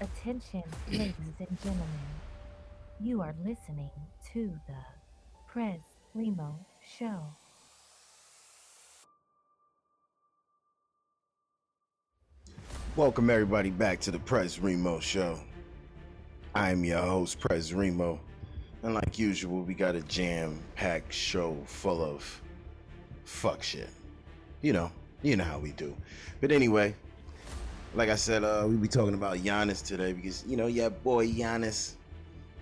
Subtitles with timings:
[0.00, 1.84] Attention, ladies and gentlemen.
[3.00, 3.90] You are listening
[4.32, 4.76] to the
[5.48, 5.80] Prez
[6.14, 6.54] Remo
[6.96, 7.20] Show.
[12.94, 15.40] Welcome everybody back to the Prez Remo Show.
[16.54, 18.20] I am your host, Prez Remo.
[18.84, 22.40] And like usual, we got a jam-packed show full of
[23.24, 23.90] fuck shit.
[24.62, 24.92] You know,
[25.22, 25.96] you know how we do.
[26.40, 26.94] But anyway,
[27.94, 31.26] like I said, uh, we be talking about Giannis today because you know, yeah, boy
[31.26, 31.94] Giannis,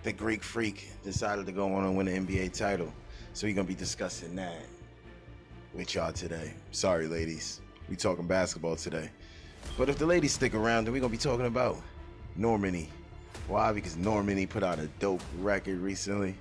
[0.03, 2.91] the Greek freak, decided to go on and win an NBA title.
[3.33, 4.61] So we're gonna be discussing that
[5.73, 6.53] with y'all today.
[6.71, 9.09] Sorry, ladies, we talking basketball today.
[9.77, 11.77] But if the ladies stick around, then we're gonna be talking about
[12.39, 12.87] Normani.
[13.47, 13.73] Why?
[13.73, 16.35] Because Normani put out a dope record recently,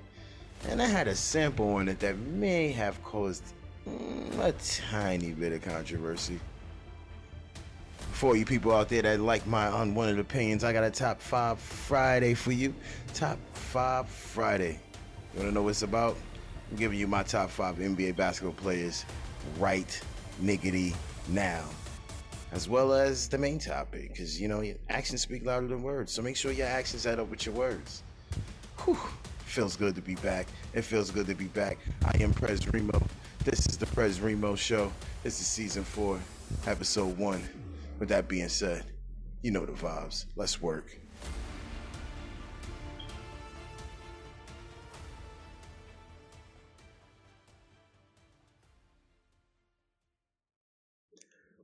[0.69, 3.43] and I had a sample on it that may have caused
[3.87, 4.53] mm, a
[4.91, 6.41] tiny bit of controversy.
[8.16, 11.59] For you people out there that like my unwanted opinions, I got a top five
[11.59, 12.74] Friday for you.
[13.13, 14.80] Top five Friday.
[15.35, 16.16] You wanna know what it's about?
[16.71, 19.04] I'm giving you my top five NBA basketball players
[19.59, 20.01] right
[20.43, 20.96] niggity
[21.29, 21.63] now.
[22.52, 26.10] As well as the main topic, because you know, actions speak louder than words.
[26.10, 28.02] So make sure your actions add up with your words.
[28.87, 28.98] Whew.
[29.45, 30.46] Feels good to be back.
[30.73, 31.76] It feels good to be back.
[32.02, 32.98] I am Prez Remo.
[33.45, 34.91] This is the Prez Remo Show.
[35.23, 36.19] This is season four,
[36.66, 37.43] episode one.
[37.99, 38.85] With that being said,
[39.41, 40.27] you know the vibes.
[40.37, 40.99] Let's work.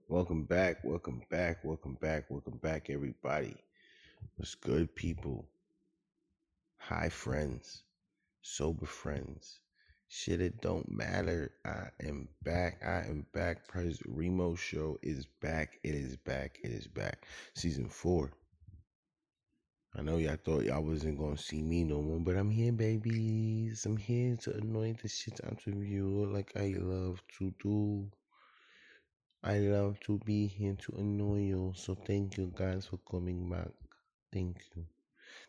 [0.09, 3.55] Welcome back, welcome back, welcome back, welcome back, everybody.
[4.37, 5.49] What's good, people?
[6.79, 7.83] Hi, friends,
[8.41, 9.61] sober friends.
[10.15, 11.53] Shit, it don't matter.
[11.65, 12.83] I am back.
[12.85, 13.67] I am back.
[13.67, 15.79] Prez Remo show is back.
[15.83, 16.59] It is back.
[16.63, 17.25] It is back.
[17.55, 18.31] Season four.
[19.97, 23.87] I know y'all thought y'all wasn't gonna see me no more, but I'm here, babies.
[23.87, 28.07] I'm here to annoy the shit out of you like I love to do.
[29.43, 31.73] I love to be here to annoy you.
[31.75, 33.73] So thank you guys for coming back.
[34.31, 34.85] Thank you.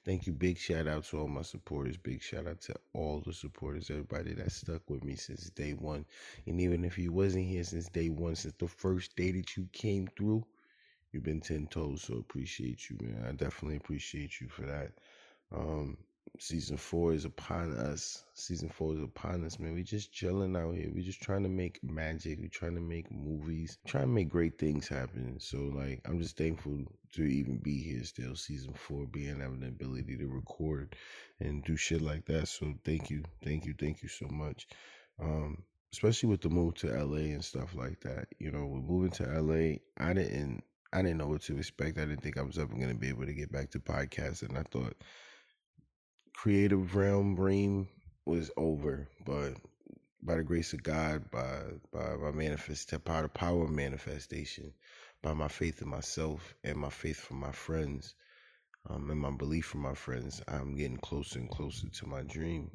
[0.06, 0.34] Thank you.
[0.34, 1.98] Big shout out to all my supporters.
[1.98, 6.06] Big shout out to all the supporters, everybody that stuck with me since day one.
[6.46, 9.68] And even if you wasn't here since day one, since the first day that you
[9.72, 10.46] came through,
[11.12, 12.02] you've been ten toes.
[12.04, 13.26] So appreciate you, man.
[13.28, 14.92] I definitely appreciate you for that.
[15.56, 15.98] Um,
[16.40, 18.24] season four is upon us.
[18.34, 19.74] Season four is upon us, man.
[19.74, 20.90] We just chilling out here.
[20.94, 22.40] We just trying to make magic.
[22.40, 23.78] We trying to make movies.
[23.86, 25.40] Trying to make great things happen.
[25.40, 26.80] So like, I'm just thankful
[27.14, 28.36] to even be here still.
[28.36, 30.96] Season four, being having the ability to record
[31.40, 32.48] and do shit like that.
[32.48, 34.68] So thank you, thank you, thank you so much.
[35.22, 38.28] Um, especially with the move to LA and stuff like that.
[38.40, 40.64] You know, with moving to LA, I didn't.
[40.92, 41.98] I didn't know what to expect.
[41.98, 44.56] I didn't think I was ever going to be able to get back to podcasting.
[44.56, 44.96] I thought
[46.36, 47.88] creative realm dream
[48.26, 49.56] was over, but
[50.24, 51.62] by the grace of God, by
[51.92, 54.74] by my manifest by the power of manifestation,
[55.22, 58.16] by my faith in myself and my faith for my friends,
[58.90, 62.72] um, and my belief for my friends, I'm getting closer and closer to my dream.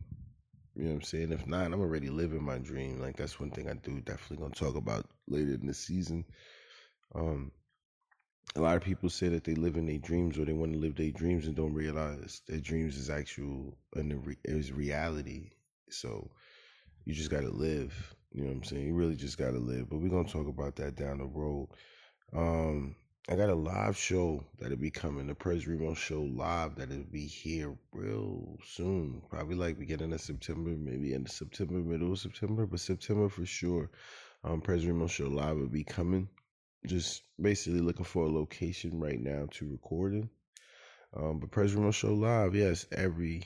[0.75, 1.33] You know what I'm saying?
[1.33, 3.01] If not, I'm already living my dream.
[3.01, 6.25] Like that's one thing I do definitely gonna talk about later in the season.
[7.15, 7.53] Um,
[8.57, 10.79] a lot of people say that they live in their dreams or they want to
[10.79, 15.51] live their dreams and don't realize their dreams is actual and is reality.
[15.91, 16.31] So
[17.05, 18.15] you just got to live.
[18.33, 18.87] You know what I'm saying?
[18.87, 19.89] You really just got to live.
[19.89, 21.69] But we're gonna talk about that down the road.
[22.35, 22.97] Um,
[23.31, 27.27] I got a live show that'll be coming, the Prez Remo show live that'll be
[27.27, 29.23] here real soon.
[29.31, 33.47] Probably like beginning of September, maybe end of September, middle of September, but September for
[33.47, 33.91] sure.
[34.45, 36.29] Um, Prez Remo show live will be coming
[36.87, 40.31] just basically looking for a location right now to record in.
[41.17, 43.45] Um, but Prez Remo Show live, yes, every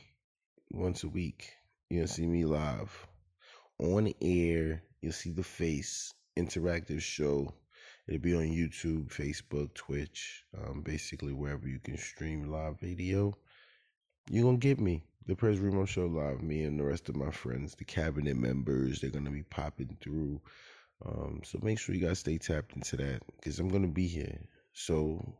[0.70, 1.52] once a week.
[1.90, 3.06] You'll see me live
[3.78, 4.82] on air.
[5.00, 7.54] You'll see the face, interactive show.
[8.08, 13.36] It'll be on YouTube, Facebook, Twitch, um, basically wherever you can stream live video.
[14.30, 15.04] You're gonna get me.
[15.26, 16.42] The Prez Remo Show live.
[16.42, 20.40] Me and the rest of my friends, the cabinet members, they're gonna be popping through.
[21.04, 24.38] Um, so make sure you guys stay tapped into that because I'm gonna be here.
[24.72, 25.34] So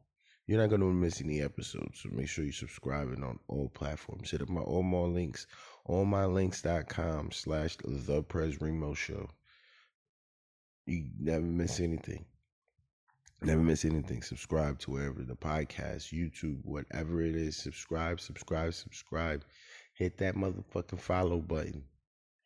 [0.47, 2.01] you're not gonna miss any episodes.
[2.01, 4.31] So make sure you're subscribing on all platforms.
[4.31, 5.47] Hit up my all my links,
[5.89, 9.29] allmylinks.com slash the Prez Remo show.
[10.87, 12.25] You never miss anything.
[13.41, 14.23] Never miss anything.
[14.23, 17.57] Subscribe to wherever the podcast, YouTube, whatever it is.
[17.57, 19.45] Subscribe, subscribe, subscribe.
[19.95, 21.85] Hit that motherfucking follow button.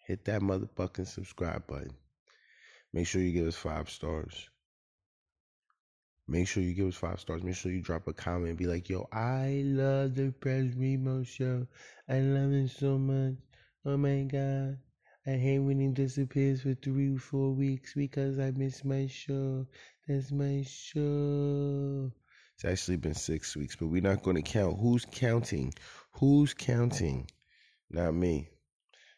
[0.06, 1.92] Hit that motherfucking subscribe button.
[2.96, 4.48] Make sure you give us five stars.
[6.26, 7.42] Make sure you give us five stars.
[7.42, 11.22] Make sure you drop a comment and be like, yo, I love the Prez Remo
[11.22, 11.66] show.
[12.08, 13.34] I love it so much.
[13.84, 14.78] Oh my God.
[15.26, 19.66] I hate when he disappears for three or four weeks because I miss my show.
[20.08, 22.10] That's my show.
[22.54, 24.78] It's actually been six weeks, but we're not going to count.
[24.80, 25.74] Who's counting?
[26.12, 27.30] Who's counting?
[27.90, 28.48] Not me.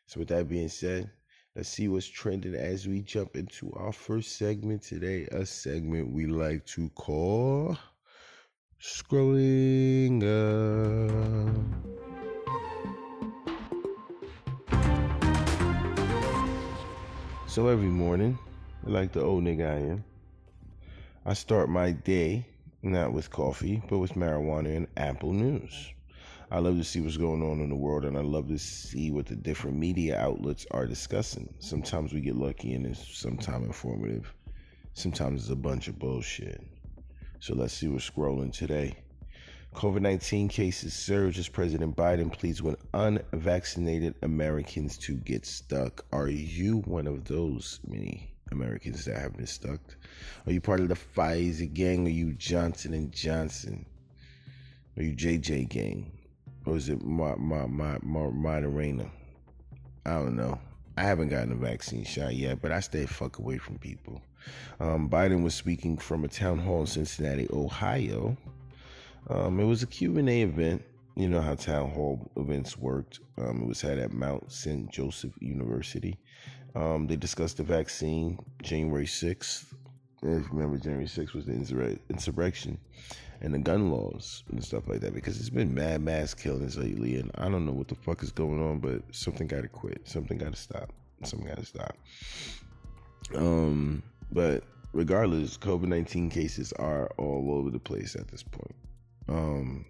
[0.06, 1.12] So, with that being said,
[1.56, 5.26] let's see what's trending as we jump into our first segment today.
[5.32, 7.76] A segment we like to call
[8.80, 11.88] Scrolling Up.
[17.46, 18.38] So, every morning,
[18.84, 20.04] like the old nigga I am,
[21.24, 22.46] I start my day
[22.82, 25.92] not with coffee, but with marijuana and Apple News.
[26.50, 29.10] I love to see what's going on in the world and I love to see
[29.10, 31.52] what the different media outlets are discussing.
[31.58, 34.32] Sometimes we get lucky and it's sometimes informative.
[34.94, 36.64] Sometimes it's a bunch of bullshit.
[37.40, 38.94] So let's see what's scrolling today.
[39.74, 46.06] COVID 19 cases surge as President Biden pleads with unvaccinated Americans to get stuck.
[46.12, 49.80] Are you one of those many Americans that have been stuck?
[50.46, 52.06] Are you part of the Pfizer gang?
[52.06, 53.84] Are you Johnson and Johnson?
[54.96, 56.17] Are you JJ gang?
[56.68, 59.08] Or is it my my my my Moderna?
[60.04, 60.60] I don't know.
[60.98, 64.20] I haven't gotten a vaccine shot yet, but I stay fuck away from people.
[64.78, 68.36] Um, Biden was speaking from a town hall in Cincinnati, Ohio.
[69.30, 70.82] Um, it was a Q&A event.
[71.16, 73.20] You know how town hall events worked.
[73.38, 74.90] Um, it was had at Mount St.
[74.92, 76.18] Joseph University.
[76.74, 79.72] Um, they discussed the vaccine January 6th.
[80.22, 82.78] If you remember, January 6th was the insurrection
[83.40, 87.16] and the gun laws and stuff like that because it's been mad mass killings lately
[87.16, 90.00] and I don't know what the fuck is going on, but something got to quit.
[90.04, 90.92] Something got to stop.
[91.24, 91.96] Something got to stop.
[93.34, 94.02] Um,
[94.32, 98.74] but regardless, COVID 19 cases are all over the place at this point.
[99.28, 99.84] Um,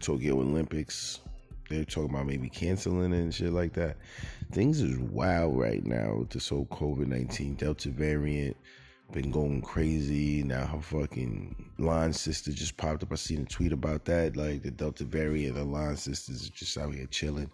[0.00, 1.20] Tokyo Olympics,
[1.68, 3.96] they're talking about maybe canceling and shit like that.
[4.50, 8.56] Things is wild right now with this whole COVID 19 Delta variant.
[9.12, 10.42] Been going crazy.
[10.42, 13.12] Now her fucking line sister just popped up.
[13.12, 14.38] I seen a tweet about that.
[14.38, 17.50] Like the Delta variant, the line sisters just out here chilling.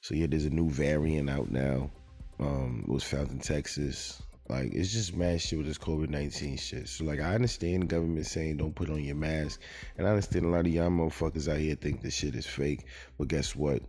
[0.00, 1.92] So yeah, there's a new variant out now.
[2.40, 4.20] Um, it was found in Texas.
[4.48, 6.88] Like it's just mad shit with this COVID nineteen shit.
[6.88, 9.60] So like I understand government saying don't put on your mask,
[9.96, 12.84] and I understand a lot of y'all motherfuckers out here think this shit is fake.
[13.16, 13.80] But guess what?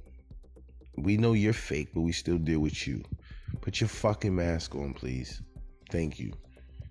[0.97, 3.03] We know you're fake, but we still deal with you.
[3.61, 5.41] Put your fucking mask on, please.
[5.91, 6.31] Thank you.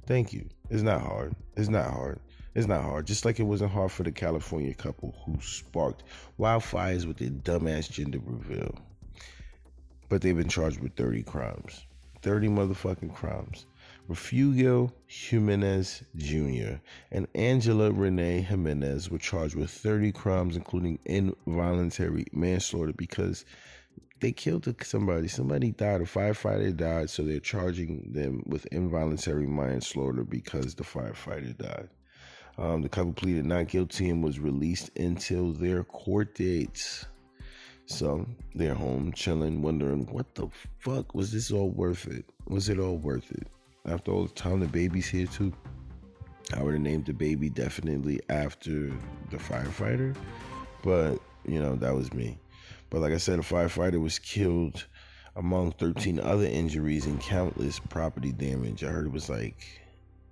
[0.07, 0.49] Thank you.
[0.71, 1.35] It's not hard.
[1.57, 2.21] It's not hard.
[2.55, 3.07] It's not hard.
[3.07, 6.05] Just like it wasn't hard for the California couple who sparked
[6.39, 8.75] wildfires with their dumbass gender reveal.
[10.09, 11.85] But they've been charged with 30 crimes.
[12.23, 13.67] 30 motherfucking crimes.
[14.09, 16.77] Refugio Jimenez Jr.
[17.11, 23.45] and Angela Renee Jimenez were charged with 30 crimes, including involuntary manslaughter, because
[24.21, 25.29] they killed somebody.
[25.29, 26.01] Somebody died.
[26.01, 31.89] A firefighter died, so they're charging them with involuntary manslaughter because the firefighter died.
[32.59, 37.05] Um, the couple pleaded not guilty and was released until their court dates.
[37.85, 40.49] So they're home chilling, wondering what the
[40.79, 42.25] fuck was this all worth it?
[42.49, 43.47] Was it all worth it?
[43.87, 45.53] After all the time the baby's here too.
[46.55, 48.93] I would have named the baby definitely after
[49.31, 50.17] the firefighter,
[50.83, 52.39] but you know that was me.
[52.97, 54.87] But like I said, a firefighter was killed
[55.37, 58.83] among 13 other injuries and countless property damage.
[58.83, 59.83] I heard it was like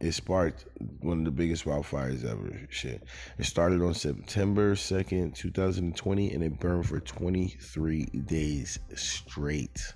[0.00, 0.64] it sparked
[1.00, 2.58] one of the biggest wildfires ever.
[2.70, 3.04] Shit.
[3.36, 9.92] It started on September 2nd, 2020, and it burned for 23 days straight.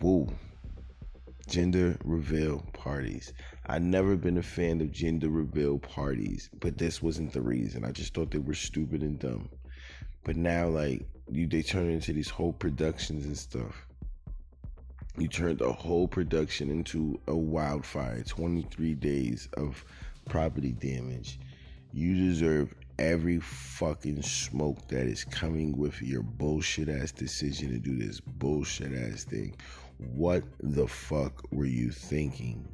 [0.00, 0.26] Woo.
[1.46, 3.32] Gender reveal parties.
[3.64, 7.84] I've never been a fan of gender reveal parties, but this wasn't the reason.
[7.84, 9.50] I just thought they were stupid and dumb.
[10.24, 13.86] But now, like, you, they turn into these whole productions and stuff.
[15.16, 19.84] You turned the whole production into a wildfire 23 days of
[20.28, 21.38] property damage.
[21.92, 27.98] You deserve every fucking smoke that is coming with your bullshit ass decision to do
[27.98, 29.56] this bullshit ass thing.
[29.98, 32.66] What the fuck were you thinking?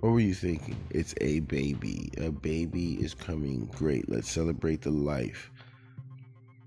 [0.00, 0.76] What were you thinking?
[0.90, 2.10] It's a baby.
[2.18, 3.66] A baby is coming.
[3.74, 4.08] Great.
[4.10, 5.50] Let's celebrate the life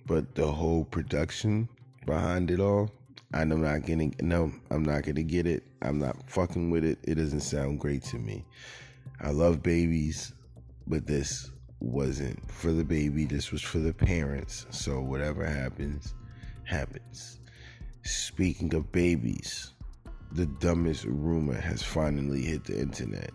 [0.10, 1.70] but the whole production
[2.06, 2.90] behind it all
[3.32, 5.64] I'm not getting no, I'm not gonna get it.
[5.84, 6.98] I'm not fucking with it.
[7.04, 8.44] It doesn't sound great to me.
[9.22, 10.34] I love babies,
[10.88, 13.26] but this wasn't for the baby.
[13.26, 14.66] This was for the parents.
[14.72, 16.16] So whatever happens,
[16.64, 17.40] happens.
[18.04, 19.74] Speaking of babies,
[20.32, 23.30] the dumbest rumor has finally hit the internet.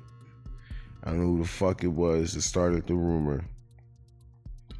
[1.04, 3.44] I don't know who the fuck it was that started the rumor.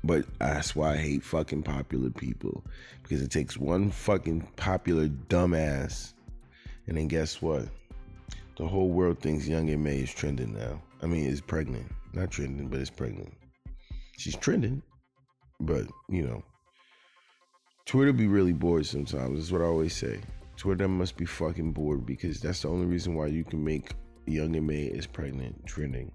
[0.04, 2.62] But that's why I hate fucking popular people.
[3.02, 6.12] Because it takes one fucking popular dumbass.
[6.86, 7.66] And then guess what?
[8.58, 10.80] The whole world thinks Young M.A is trending now.
[11.02, 11.90] I mean, is pregnant.
[12.12, 13.32] Not trending, but it's pregnant.
[14.18, 14.82] She's trending.
[15.58, 16.42] But, you know.
[17.86, 19.38] Twitter be really bored sometimes.
[19.38, 20.20] That's what I always say.
[20.58, 23.92] Twitter must be fucking bored because that's the only reason why you can make
[24.26, 26.12] Young M.A is pregnant trending.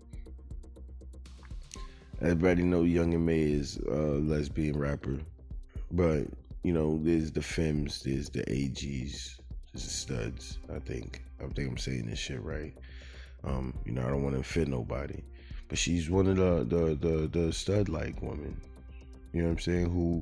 [2.21, 5.19] Everybody know Young M.A is a lesbian rapper,
[5.91, 6.27] but
[6.63, 9.39] you know there's the Fems, there's the AGs,
[9.71, 10.57] there's the studs.
[10.73, 12.73] I think I think I'm saying this shit right.
[13.45, 15.23] Um, you know I don't want to offend nobody,
[15.69, 18.59] but she's one of the the the, the stud like women.
[19.31, 19.89] You know what I'm saying?
[19.89, 20.21] Who,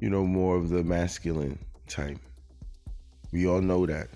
[0.00, 2.18] you know, more of the masculine type.
[3.30, 4.08] We all know that.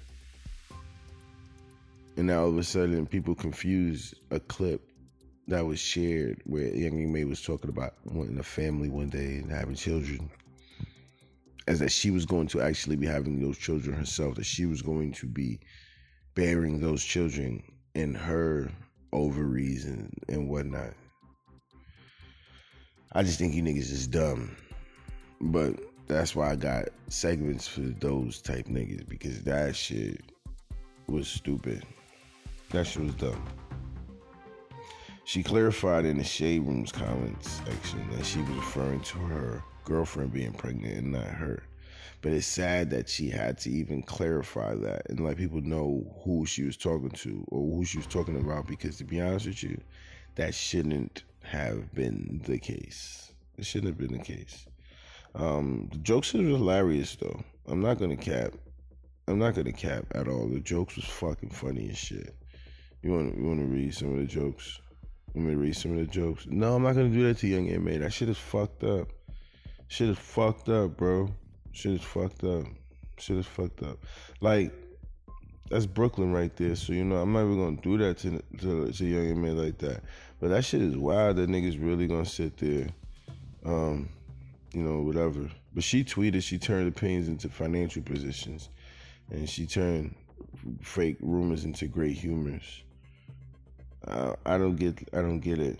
[2.16, 4.80] And now all of a sudden, people confuse a clip
[5.48, 9.50] that was shared where Young M.A was talking about wanting a family one day and
[9.50, 10.30] having children,
[11.66, 14.82] as that she was going to actually be having those children herself, that she was
[14.82, 15.60] going to be
[16.34, 17.62] bearing those children
[17.94, 18.70] in her
[19.12, 20.92] ovaries and, and whatnot.
[23.12, 24.56] I just think you niggas is dumb.
[25.40, 30.20] But that's why I got segments for those type niggas because that shit
[31.06, 31.84] was stupid.
[32.70, 33.42] That shit was dumb.
[35.26, 40.34] She clarified in the Shade Room's comments section that she was referring to her girlfriend
[40.34, 41.62] being pregnant and not her.
[42.20, 46.44] But it's sad that she had to even clarify that and let people know who
[46.44, 49.62] she was talking to or who she was talking about because to be honest with
[49.62, 49.80] you,
[50.34, 53.32] that shouldn't have been the case.
[53.56, 54.66] It shouldn't have been the case.
[55.34, 57.42] Um, the jokes were hilarious though.
[57.66, 58.52] I'm not gonna cap.
[59.26, 60.48] I'm not gonna cap at all.
[60.48, 62.34] The jokes was fucking funny as shit.
[63.02, 64.80] You want you want to read some of the jokes?
[65.34, 66.46] Let me read some of the jokes.
[66.48, 67.98] No, I'm not gonna do that to Young M.A.
[67.98, 69.08] That shit is fucked up.
[69.88, 71.28] Shit is fucked up, bro.
[71.72, 72.66] Shit is fucked up.
[73.18, 73.98] Shit is fucked up.
[74.40, 74.72] Like
[75.70, 76.76] that's Brooklyn right there.
[76.76, 79.52] So you know, I'm not even gonna do that to to, to Young M.A.
[79.52, 80.02] like that.
[80.38, 81.36] But that shit is wild.
[81.36, 82.86] That niggas really gonna sit there,
[83.64, 84.08] um,
[84.72, 85.50] you know, whatever.
[85.74, 88.68] But she tweeted she turned opinions into financial positions,
[89.32, 90.14] and she turned
[90.80, 92.83] fake rumors into great humors.
[94.08, 95.78] I, I don't get I don't get it.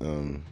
[0.00, 0.42] Um,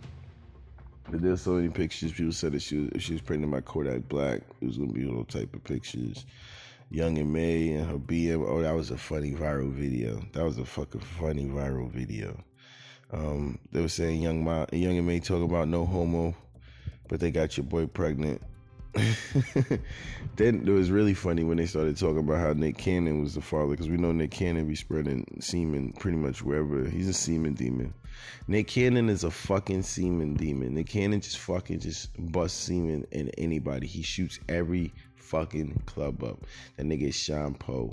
[1.11, 2.13] there's so many pictures.
[2.13, 4.93] People said that she was, if she was pregnant by Kodak Black, it was gonna
[4.93, 6.25] be all type of pictures.
[6.91, 8.45] Young M.A and her BM.
[8.47, 10.21] Oh, that was a funny viral video.
[10.33, 12.43] That was a fucking funny viral video.
[13.13, 16.35] Um, they were saying Young M.A, Young M.A talking about no homo,
[17.09, 18.43] but they got your boy pregnant.
[20.37, 23.41] then it was really funny when they started talking about how Nick Cannon was the
[23.41, 26.85] father, because we know Nick Cannon be spreading semen pretty much wherever.
[26.89, 27.95] He's a semen demon.
[28.49, 30.75] Nick Cannon is a fucking semen demon.
[30.75, 33.87] Nick Cannon just fucking just busts semen in anybody.
[33.87, 36.45] He shoots every fucking club up.
[36.77, 37.93] That nigga is Sean Poe.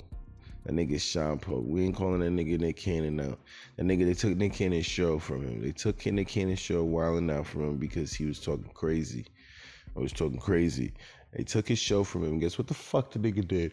[0.64, 1.60] That nigga Sean Poe.
[1.60, 3.38] We ain't calling that nigga Nick Cannon now.
[3.76, 5.62] That nigga, they took Nick Cannon's show from him.
[5.62, 9.24] They took Nick Cannon's show Wild 'N Out from him because he was talking crazy.
[9.98, 10.92] I was talking crazy.
[11.32, 12.38] They took his show from him.
[12.38, 13.72] Guess what the fuck the nigga did?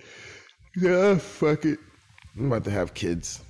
[0.76, 1.78] Yeah, fuck it.
[2.36, 3.42] I'm about to have kids.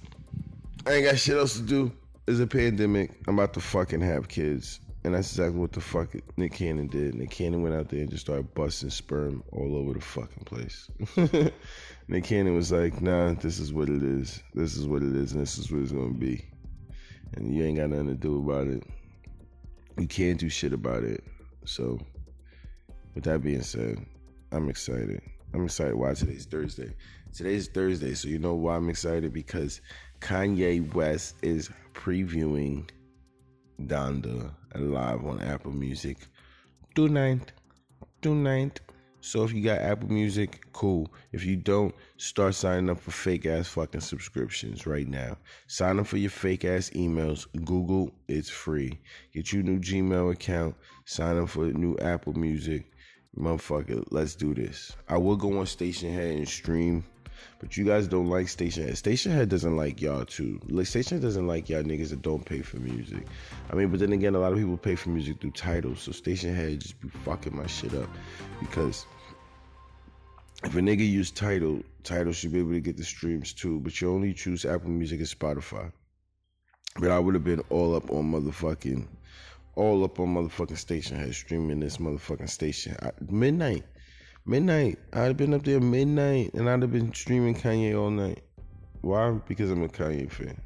[0.85, 1.91] I ain't got shit else to do.
[2.27, 3.11] It's a pandemic.
[3.27, 4.81] I'm about to fucking have kids.
[5.05, 7.15] And that's exactly what the fuck Nick Cannon did.
[7.15, 10.89] Nick Cannon went out there and just started busting sperm all over the fucking place.
[12.07, 14.43] Nick Cannon was like, nah, this is what it is.
[14.53, 16.43] This is what it is, and this is what it's gonna be.
[17.35, 18.83] And you ain't got nothing to do about it.
[19.97, 21.23] You can't do shit about it.
[21.65, 21.99] So
[23.15, 24.05] with that being said,
[24.51, 25.21] I'm excited.
[25.53, 25.95] I'm excited.
[25.95, 26.93] Why today's Thursday?
[27.33, 29.81] Today's Thursday, so you know why I'm excited because
[30.19, 32.89] Kanye West is previewing
[33.81, 36.17] Donda live on Apple Music
[36.93, 37.53] tonight.
[38.21, 38.81] Tonight.
[39.21, 41.11] So if you got Apple Music, cool.
[41.31, 45.37] If you don't, start signing up for fake ass fucking subscriptions right now.
[45.67, 47.47] Sign up for your fake ass emails.
[47.65, 48.99] Google, it's free.
[49.33, 50.75] Get your new Gmail account.
[51.05, 52.85] Sign up for the new Apple Music
[53.37, 54.95] motherfucker, let's do this.
[55.09, 57.03] I will go on Stationhead and stream,
[57.59, 58.95] but you guys don't like Stationhead.
[58.97, 60.59] Station Head doesn't like y'all too.
[60.67, 63.25] Like Stationhead doesn't like y'all niggas that don't pay for music.
[63.71, 66.11] I mean, but then again, a lot of people pay for music through titles, so
[66.11, 68.09] Stationhead just be fucking my shit up
[68.59, 69.05] because
[70.63, 73.99] if a nigga use Tidal, Tidal should be able to get the streams too, but
[73.99, 75.91] you only choose Apple Music and Spotify.
[76.97, 79.05] But I would have been all up on motherfucking
[79.75, 82.95] all up on motherfucking Stationhead streaming this motherfucking station.
[83.01, 83.83] I, midnight.
[84.45, 84.99] Midnight.
[85.13, 88.41] I'd have been up there midnight and i'd have been streaming kanye all night.
[89.01, 89.31] Why?
[89.47, 90.61] Because i'm a kanye fan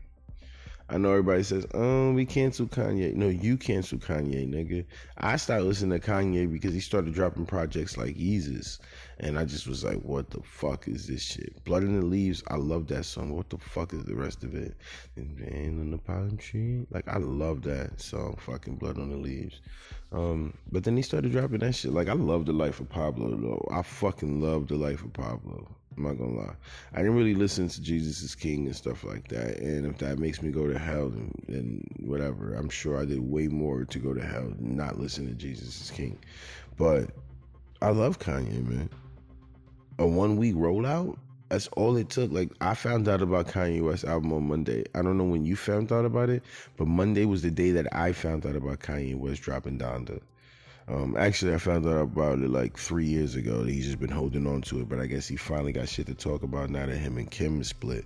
[0.91, 4.85] I know everybody says, "Oh, we cancel Kanye." No, you cancel Kanye, nigga.
[5.17, 8.79] I started listening to Kanye because he started dropping projects like Yeezus,
[9.19, 12.43] and I just was like, "What the fuck is this shit?" Blood in the Leaves.
[12.47, 13.35] I love that song.
[13.35, 14.75] What the fuck is the rest of it?
[15.15, 16.87] And on the palm tree.
[16.89, 18.37] Like I love that song.
[18.39, 19.61] Fucking Blood on the Leaves.
[20.11, 21.93] Um, but then he started dropping that shit.
[21.93, 23.67] Like I love the life of Pablo though.
[23.71, 25.67] I fucking love the life of Pablo.
[25.99, 26.55] I'm not gonna lie.
[26.93, 29.59] I didn't really listen to Jesus is King and stuff like that.
[29.59, 32.53] And if that makes me go to hell, then, then whatever.
[32.53, 35.81] I'm sure I did way more to go to hell than not listen to Jesus
[35.81, 36.17] is King.
[36.77, 37.09] But
[37.81, 38.89] I love Kanye, man.
[39.97, 41.17] A one week rollout.
[41.49, 42.31] That's all it took.
[42.31, 44.85] Like I found out about Kanye West album on Monday.
[44.95, 46.43] I don't know when you found out about it,
[46.77, 50.21] but Monday was the day that I found out about Kanye West dropping Donda.
[50.91, 53.63] Um, actually, I found out about it like three years ago.
[53.63, 56.15] He's just been holding on to it, but I guess he finally got shit to
[56.15, 58.05] talk about now that him and Kim split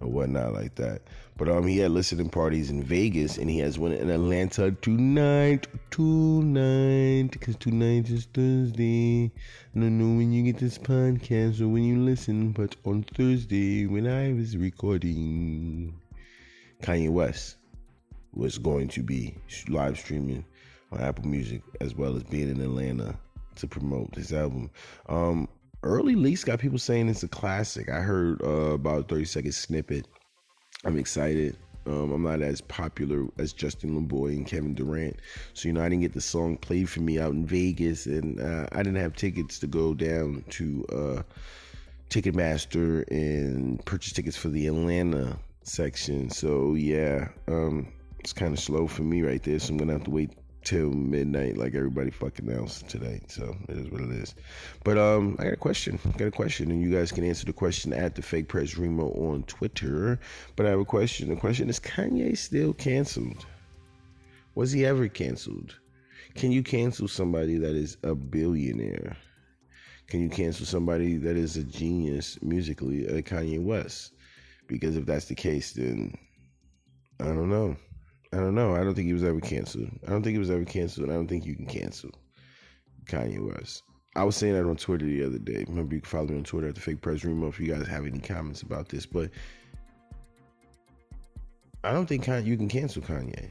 [0.00, 1.02] or whatnot like that.
[1.36, 5.68] But um, he had listening parties in Vegas, and he has one in Atlanta tonight.
[5.92, 9.30] Tonight, because tonight is Thursday.
[9.76, 13.86] I don't know when you get this podcast or when you listen, but on Thursday
[13.86, 15.94] when I was recording,
[16.82, 17.58] Kanye West
[18.32, 19.36] was going to be
[19.68, 20.44] live streaming
[20.94, 23.18] on Apple Music, as well as being in Atlanta
[23.56, 24.70] to promote his album.
[25.08, 25.48] Um,
[25.82, 27.88] early leaks got people saying it's a classic.
[27.88, 30.06] I heard uh, about a 30 second snippet.
[30.84, 31.56] I'm excited.
[31.86, 35.20] Um, I'm not as popular as Justin LaBoy and Kevin Durant,
[35.52, 38.40] so you know I didn't get the song played for me out in Vegas, and
[38.40, 41.22] uh, I didn't have tickets to go down to uh,
[42.08, 46.30] Ticketmaster and purchase tickets for the Atlanta section.
[46.30, 49.58] So yeah, um, it's kind of slow for me right there.
[49.58, 50.30] So I'm gonna have to wait
[50.64, 53.20] till midnight like everybody fucking else today.
[53.28, 54.34] So it is what it is.
[54.82, 55.98] But um I got a question.
[56.06, 58.76] I got a question and you guys can answer the question at the fake Prez
[58.76, 60.18] Remo on Twitter.
[60.56, 61.28] But I have a question.
[61.28, 63.46] The question is Kanye still canceled?
[64.54, 65.76] Was he ever canceled?
[66.34, 69.16] Can you cancel somebody that is a billionaire?
[70.08, 74.12] Can you cancel somebody that is a genius musically like Kanye West?
[74.66, 76.14] Because if that's the case, then
[77.20, 77.76] I don't know.
[78.34, 78.74] I don't know.
[78.74, 79.88] I don't think he was ever canceled.
[80.04, 81.08] I don't think he was ever canceled.
[81.08, 82.10] I don't think you can cancel
[83.06, 83.84] Kanye West.
[84.16, 85.64] I was saying that on Twitter the other day.
[85.68, 87.86] Remember, you can follow me on Twitter at the Fake Prez Remo if you guys
[87.86, 89.06] have any comments about this.
[89.06, 89.30] But
[91.84, 93.50] I don't think Kanye, you can cancel Kanye.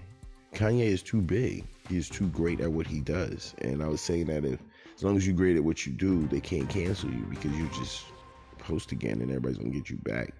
[0.53, 1.63] Kanye is too big.
[1.87, 3.55] He is too great at what he does.
[3.59, 4.59] And I was saying that if,
[4.97, 7.69] as long as you're great at what you do, they can't cancel you because you
[7.69, 8.03] just
[8.57, 10.33] post again and everybody's gonna get you back.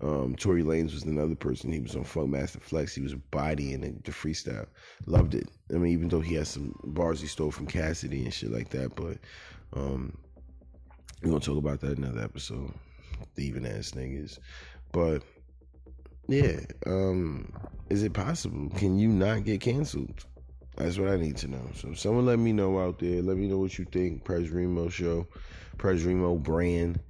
[0.00, 1.72] Um, Tory Lanez was another person.
[1.72, 2.94] He was on Funkmaster Flex.
[2.94, 4.66] He was bodying the, the freestyle.
[5.06, 5.48] Loved it.
[5.74, 8.68] I mean, even though he has some bars he stole from Cassidy and shit like
[8.70, 9.18] that, but
[9.72, 10.16] um,
[11.22, 12.72] we're gonna talk about that another episode.
[13.34, 14.38] Thieving ass niggas.
[14.92, 15.22] But
[16.28, 17.52] yeah, um,
[17.88, 18.68] is it possible?
[18.76, 20.26] Can you not get canceled?
[20.76, 21.70] That's what I need to know.
[21.74, 23.22] So someone let me know out there.
[23.22, 24.24] Let me know what you think.
[24.24, 25.26] Prez Remo show,
[25.78, 27.00] Prez Remo brand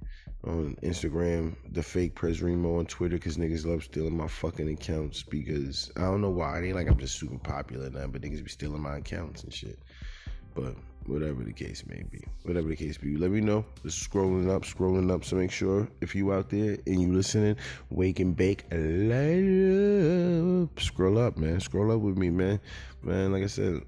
[0.43, 5.23] on Instagram, the fake Prez Remo on Twitter, because niggas love stealing my fucking accounts.
[5.23, 6.59] Because I don't know why.
[6.59, 9.53] It ain't like I'm just super popular now, but niggas be stealing my accounts and
[9.53, 9.79] shit.
[10.53, 13.65] But whatever the case may be, whatever the case be, let me know.
[13.83, 15.23] Just scrolling up, scrolling up.
[15.23, 17.57] So make sure if you out there and you listening,
[17.89, 20.79] wake and bake, light up.
[20.79, 21.59] Scroll up, man.
[21.59, 22.59] Scroll up with me, man.
[23.03, 23.81] Man, like I said,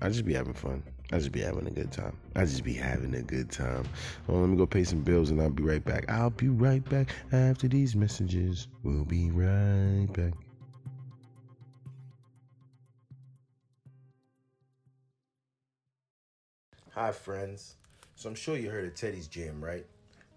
[0.00, 0.82] I just be having fun.
[1.12, 2.16] I just be having a good time.
[2.34, 3.84] I just be having a good time.
[4.26, 6.10] Well, let me go pay some bills and I'll be right back.
[6.10, 8.66] I'll be right back after these messages.
[8.82, 10.32] We'll be right back.
[16.90, 17.76] Hi, friends.
[18.16, 19.86] So I'm sure you heard of Teddy's Jam, right?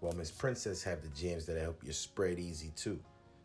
[0.00, 3.00] Well, Miss Princess have the jams that help you spread easy too.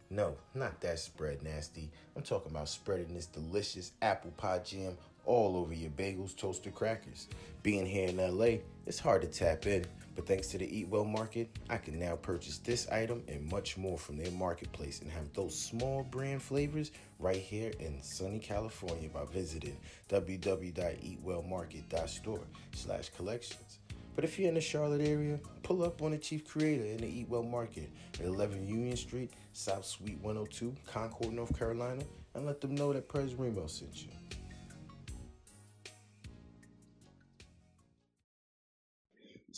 [0.09, 1.89] No, not that spread nasty.
[2.15, 7.27] I'm talking about spreading this delicious apple pie jam all over your bagels, toaster, crackers.
[7.63, 9.85] Being here in LA, it's hard to tap in,
[10.15, 13.75] but thanks to the Eat Well Market, I can now purchase this item and much
[13.77, 19.09] more from their marketplace and have those small brand flavors right here in sunny California
[19.09, 19.77] by visiting
[20.09, 22.41] www.eatwellmarket.store
[22.73, 23.79] slash collections.
[24.15, 27.07] But if you're in the Charlotte area, pull up on the Chief Creator in the
[27.07, 32.01] Eat Well Market at 11 Union Street, South Suite 102, Concord, North Carolina,
[32.33, 34.09] and let them know that Prez Remo sent you.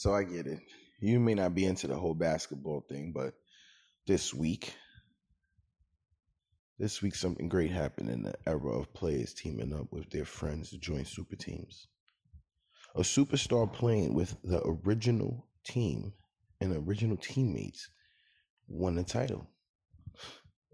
[0.08, 0.62] So I get it.
[1.02, 3.34] You may not be into the whole basketball thing, but
[4.06, 4.74] this week,
[6.80, 10.70] this week something great happened in the era of players teaming up with their friends
[10.70, 11.88] to join super teams.
[12.96, 16.14] A superstar playing with the original team
[16.62, 17.90] and original teammates
[18.70, 19.46] won the title.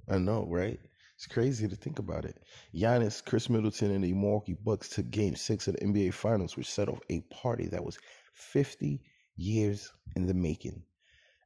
[0.08, 0.80] I know, right?
[1.16, 2.38] It's crazy to think about it.
[2.72, 6.70] Giannis, Khris Middleton, and the Milwaukee Bucks took game six of the NBA Finals, which
[6.70, 7.98] set off a party that was
[8.36, 9.02] 50
[9.36, 10.84] years in the making.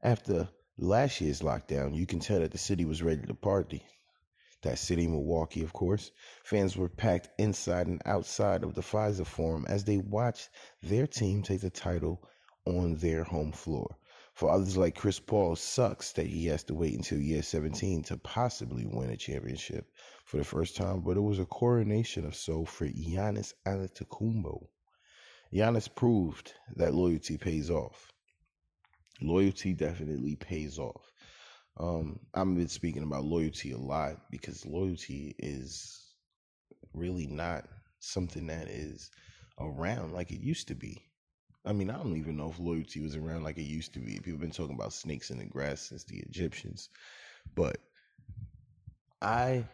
[0.04, 3.84] After last year's lockdown, you can tell that the city was ready to party.
[4.64, 6.12] That city, Milwaukee, of course.
[6.44, 10.50] Fans were packed inside and outside of the Fiserv Forum as they watched
[10.82, 12.28] their team take the title
[12.66, 13.96] on their home floor.
[14.34, 18.18] For others like Chris Paul, sucks that he has to wait until year 17 to
[18.18, 19.90] possibly win a championship
[20.26, 24.68] for the first time, but it was a coronation of so for Giannis Antetokounmpo.
[25.54, 28.12] Giannis proved that loyalty pays off.
[29.22, 31.12] Loyalty definitely pays off.
[31.80, 36.14] Um, I've been speaking about loyalty a lot because loyalty is
[36.94, 37.66] really not
[38.00, 39.12] something that is
[39.60, 41.04] around like it used to be.
[41.66, 44.14] I mean, I don't even know if loyalty was around like it used to be.
[44.14, 46.90] People have been talking about snakes in the grass since the Egyptians,
[47.56, 47.78] but
[49.22, 49.66] I,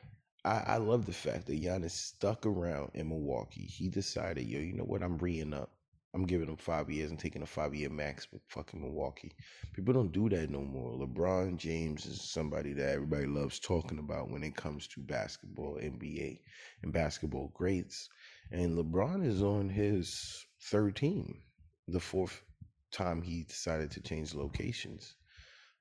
[0.45, 3.65] I, I love the fact that Giannis stuck around in Milwaukee.
[3.65, 5.01] He decided, yo, you know what?
[5.01, 5.71] I'm reing up.
[6.15, 9.32] I'm giving him five years and taking a five year max with fucking Milwaukee.
[9.73, 10.91] People don't do that no more.
[10.91, 16.39] LeBron James is somebody that everybody loves talking about when it comes to basketball, NBA,
[16.84, 18.10] and basketball greats.
[18.51, 21.41] And LeBron is on his third team
[21.88, 22.43] the fourth
[22.91, 25.15] time he decided to change locations.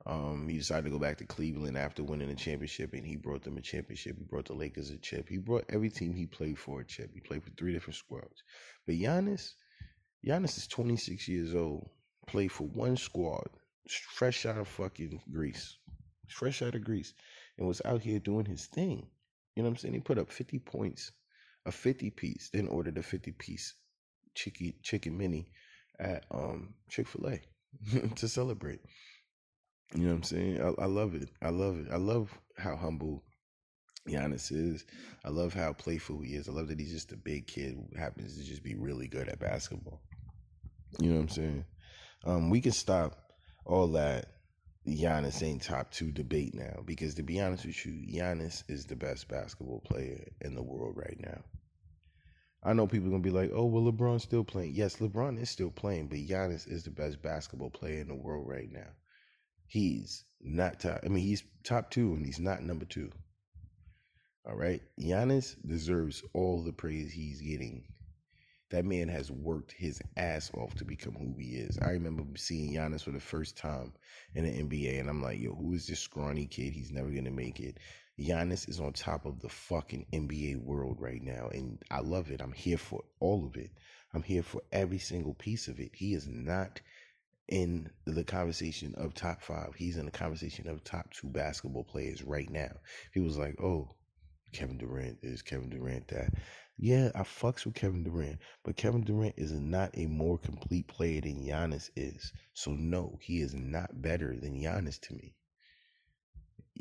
[0.04, 3.42] Um, he decided to go back to Cleveland after winning a championship, and he brought
[3.44, 4.18] them a championship.
[4.18, 5.28] He brought the Lakers a chip.
[5.28, 7.10] He brought every team he played for a chip.
[7.14, 8.42] He played for three different squads.
[8.84, 9.54] But Giannis,
[10.26, 11.88] Giannis is 26 years old,
[12.26, 13.48] played for one squad,
[13.88, 15.78] fresh out of fucking Greece,
[16.28, 17.14] fresh out of Greece,
[17.56, 19.06] and was out here doing his thing.
[19.54, 19.94] You know what I'm saying?
[19.94, 21.12] He put up 50 points,
[21.64, 23.74] a 50 piece, then ordered a 50 piece
[24.34, 25.46] chicken chicken mini
[26.00, 28.80] at um Chick Fil A to celebrate.
[29.94, 30.60] You know what I'm saying?
[30.62, 31.28] I, I, love it.
[31.42, 31.86] I love it.
[31.92, 33.22] I love how humble
[34.08, 34.84] Giannis is.
[35.24, 36.48] I love how playful he is.
[36.48, 39.28] I love that he's just a big kid who happens to just be really good
[39.28, 40.00] at basketball.
[40.98, 41.64] You know what I'm saying?
[42.24, 43.32] Um, we can stop
[43.64, 44.26] all that
[44.86, 48.96] Giannis ain't top two debate now because to be honest with you, Giannis is the
[48.96, 51.42] best basketball player in the world right now.
[52.64, 55.50] I know people are gonna be like, "Oh, well, LeBron's still playing." Yes, LeBron is
[55.50, 58.88] still playing, but Giannis is the best basketball player in the world right now.
[59.72, 61.00] He's not top.
[61.02, 63.10] I mean, he's top two, and he's not number two.
[64.44, 67.84] All right, Giannis deserves all the praise he's getting.
[68.68, 71.78] That man has worked his ass off to become who he is.
[71.78, 73.94] I remember seeing Giannis for the first time
[74.34, 76.74] in the NBA, and I'm like, "Yo, who is this scrawny kid?
[76.74, 77.78] He's never gonna make it."
[78.20, 82.42] Giannis is on top of the fucking NBA world right now, and I love it.
[82.42, 83.70] I'm here for all of it.
[84.12, 85.94] I'm here for every single piece of it.
[85.94, 86.82] He is not
[87.52, 89.74] in the conversation of top five.
[89.76, 92.72] He's in the conversation of top two basketball players right now.
[93.12, 93.90] He was like, oh,
[94.52, 96.32] Kevin Durant is Kevin Durant that.
[96.78, 101.20] Yeah, I fucks with Kevin Durant, but Kevin Durant is not a more complete player
[101.20, 102.32] than Giannis is.
[102.54, 105.34] So no, he is not better than Giannis to me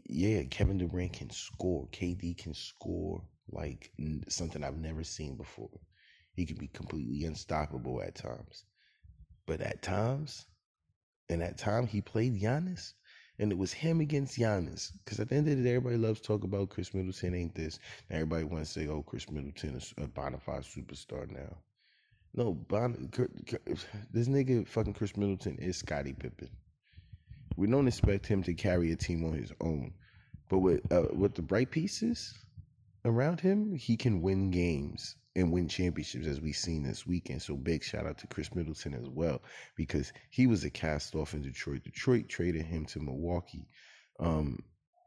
[0.06, 1.88] yeah, Kevin Durant can score.
[1.92, 3.92] KD can score like
[4.30, 5.80] something I've never seen before.
[6.36, 8.66] He can be completely unstoppable at times.
[9.46, 10.46] But at times,
[11.32, 12.94] and at time he played Giannis,
[13.40, 14.92] and it was him against Giannis.
[15.04, 17.80] Because at the end of the day, everybody loves talk about Khris Middleton ain't this.
[18.10, 21.58] And everybody wants to say, oh, Khris Middleton is a bona fide superstar now.
[22.34, 23.10] No, bon-
[24.12, 26.50] this nigga fucking Khris Middleton is Scottie Pippen.
[27.58, 29.94] We don't expect him to carry a team on his own,
[30.50, 32.34] but with uh, with the bright pieces
[33.04, 37.42] around him, he can win games and win championships as we've seen this weekend.
[37.42, 39.42] So big shout out to Khris Middleton as well
[39.76, 41.84] because he was a cast off in Detroit.
[41.84, 43.68] Detroit traded him to Milwaukee,
[44.20, 44.60] um,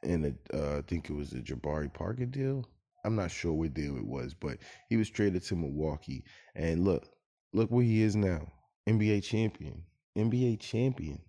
[0.02, 2.66] and uh, I think it was a Jabari Parker deal.
[3.04, 4.58] I'm not sure what deal it was, but
[4.88, 6.24] he was traded to Milwaukee.
[6.54, 7.06] And look,
[7.52, 8.50] look where he is now,
[8.88, 9.82] NBA champion,
[10.16, 11.20] NBA champion.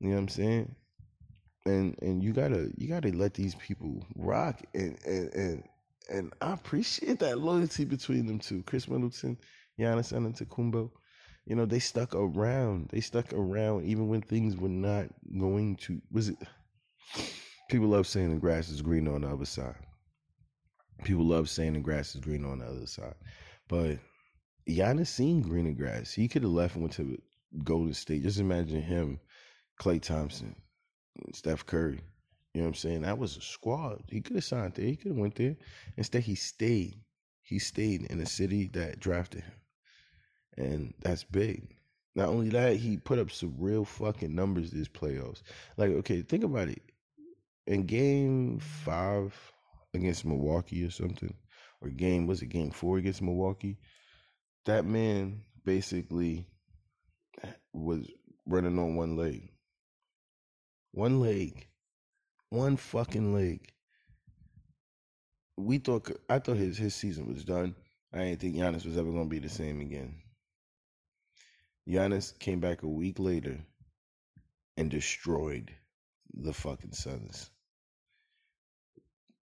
[0.00, 0.74] You know what I'm saying?
[1.64, 5.62] And and you gotta you gotta let these people rock and and and
[6.12, 8.62] and I appreciate that loyalty between them two.
[8.62, 9.38] Khris Middleton,
[9.78, 10.90] Giannis Antetokounmpo.
[11.46, 12.90] You know, they stuck around.
[12.92, 15.06] They stuck around even when things were not
[15.38, 16.36] going to was it
[17.68, 19.74] people love saying the grass is green on the other side.
[21.04, 23.14] People love saying the grass is green on the other side.
[23.68, 23.98] But
[24.68, 26.12] Giannis seen greener grass.
[26.12, 27.18] He could have left and went to
[27.64, 28.22] Golden State.
[28.22, 29.18] Just imagine him
[29.80, 30.54] Klay Thompson,
[31.32, 32.00] Steph Curry.
[32.54, 33.02] You know what I'm saying?
[33.02, 34.02] That was a squad.
[34.10, 34.84] He could have signed there.
[34.84, 35.56] He could have went there.
[35.96, 36.96] Instead, he stayed.
[37.42, 39.52] He stayed in the city that drafted him,
[40.56, 41.76] and that's big.
[42.14, 45.42] Not only that, he put up some real fucking numbers this playoffs.
[45.76, 46.82] Like, okay, think about it.
[47.66, 49.34] In game five
[49.94, 51.34] against Milwaukee or something,
[51.80, 53.78] or game was it game four against Milwaukee?
[54.66, 56.46] That man basically
[57.72, 58.06] was
[58.46, 59.50] running on one leg.
[60.92, 61.66] One leg.
[62.52, 63.72] One fucking leg.
[65.56, 67.74] We thought I thought his his season was done.
[68.12, 70.20] I didn't think Giannis was ever gonna be the same again.
[71.88, 73.58] Giannis came back a week later
[74.76, 75.74] and destroyed
[76.34, 77.48] the fucking Suns.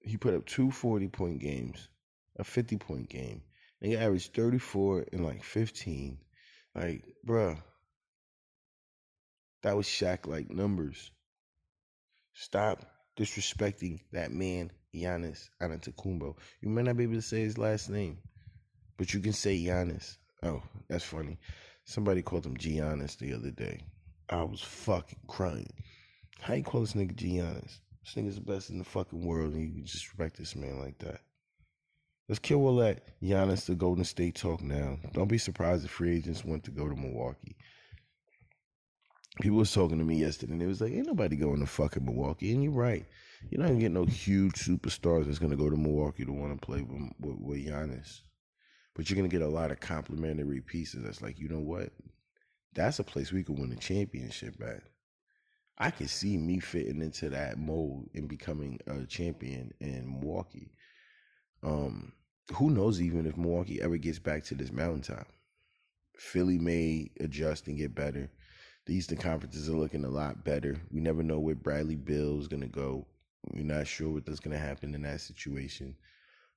[0.00, 1.88] He put up two 40 point games,
[2.36, 3.40] a 50 point game,
[3.80, 6.18] and he averaged 34 and like 15.
[6.74, 7.58] Like, bruh,
[9.62, 11.10] that was Shaq like numbers.
[12.34, 12.84] Stop
[13.18, 16.36] disrespecting that man, Giannis Antetokounmpo.
[16.60, 18.18] You may not be able to say his last name,
[18.96, 20.16] but you can say Giannis.
[20.42, 21.38] Oh, that's funny.
[21.84, 23.80] Somebody called him Giannis the other day.
[24.30, 25.72] I was fucking crying.
[26.40, 27.80] How you call this nigga Giannis?
[28.04, 31.20] This nigga's the best in the fucking world, and you disrespect this man like that.
[32.28, 34.98] Let's kill all that Giannis the Golden State talk now.
[35.12, 37.56] Don't be surprised if free agents went to go to Milwaukee.
[39.40, 42.04] People was talking to me yesterday, and it was like, ain't nobody going to fucking
[42.04, 42.52] Milwaukee.
[42.52, 43.06] And you're right.
[43.50, 46.66] You're not gonna get no huge superstars that's gonna go to Milwaukee to want to
[46.66, 48.22] play with, with, with Giannis.
[48.94, 51.04] But you're gonna get a lot of complimentary pieces.
[51.04, 51.90] That's like, you know what?
[52.74, 54.82] That's a place we could win a championship at.
[55.78, 60.72] I can see me fitting into that mold and becoming a champion in Milwaukee.
[61.62, 62.12] Um,
[62.54, 65.28] who knows even if Milwaukee ever gets back to this mountaintop?
[66.16, 68.28] Philly may adjust and get better.
[68.88, 70.74] The Eastern conferences are looking a lot better.
[70.90, 73.04] We never know where Bradley Beal is going to go.
[73.52, 75.94] We're not sure what's going to happen in that situation.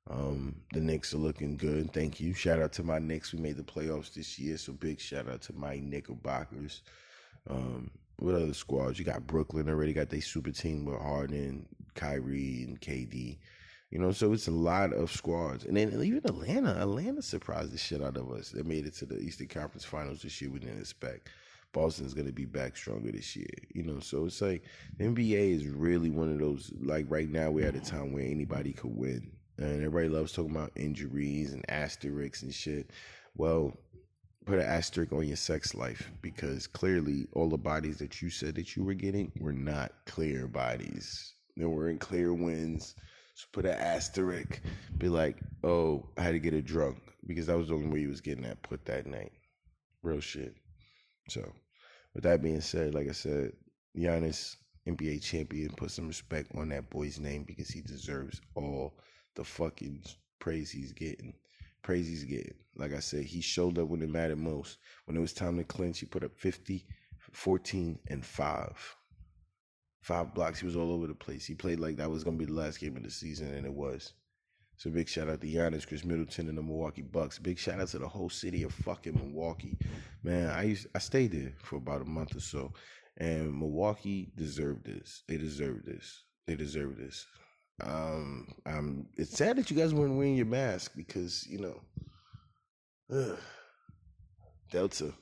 [0.10, 1.92] Um, the Knicks are looking good.
[1.92, 2.34] Thank you.
[2.34, 3.34] Shout out to my Knicks.
[3.34, 6.84] We made the playoffs this year, so big shout out to my Knickerbockers.
[7.50, 8.98] Um, what other squads?
[8.98, 13.40] You got Brooklyn already got their super team with Harden, Kyrie, and KD.
[13.90, 15.66] You know, so it's a lot of squads.
[15.66, 18.52] And then even Atlanta, Atlanta surprised the shit out of us.
[18.52, 20.50] They made it to the Eastern Conference Finals this year.
[20.50, 21.28] We didn't expect.
[21.74, 23.48] Boston's to be back stronger this year.
[23.74, 24.64] You know, so it's like
[25.00, 28.74] NBA is really one of those, like right now, we're at a time where anybody
[28.74, 29.32] could win.
[29.58, 32.90] And everybody loves talking about injuries and asterisks and shit.
[33.36, 33.78] Well,
[34.46, 38.56] put an asterisk on your sex life because clearly all the bodies that you said
[38.56, 41.34] that you were getting were not clear bodies.
[41.56, 42.96] They weren't clear wins.
[43.36, 44.62] So put an asterisk.
[44.98, 48.00] Be like, oh, I had to get a drunk because that was the only way
[48.00, 49.32] he was getting that put that night.
[50.02, 50.56] Real shit.
[51.30, 51.54] So,
[52.14, 53.54] with that being said, like I said,
[53.98, 54.56] Giannis,
[54.88, 58.94] NBA champion, put some respect on that boy's name because he deserves all
[59.36, 60.04] the fucking
[60.40, 61.34] praise he's getting.
[61.84, 62.56] Praise he's getting.
[62.76, 64.78] Like I said, he showed up when it mattered most.
[65.06, 66.86] When it was time to clinch, he put up 50,
[67.32, 68.96] 14, and 5.
[70.02, 70.60] Five blocks.
[70.60, 71.46] He was all over the place.
[71.46, 73.66] He played like that was going to be the last game of the season, and
[73.66, 74.14] it was.
[74.82, 77.38] So big shout out to Giannis, Khris Middleton, and the Milwaukee Bucks.
[77.38, 79.78] Big shout out to the whole city of fucking Milwaukee.
[80.24, 82.74] Man, I used I stayed there for about a month or so,
[83.18, 85.22] and Milwaukee deserved this.
[85.28, 86.24] They deserved this.
[86.48, 87.28] They deserved this.
[87.84, 91.80] Um, um, it's sad that you guys weren't wearing your mask because you know,
[93.16, 93.38] ugh,
[94.72, 95.14] Delta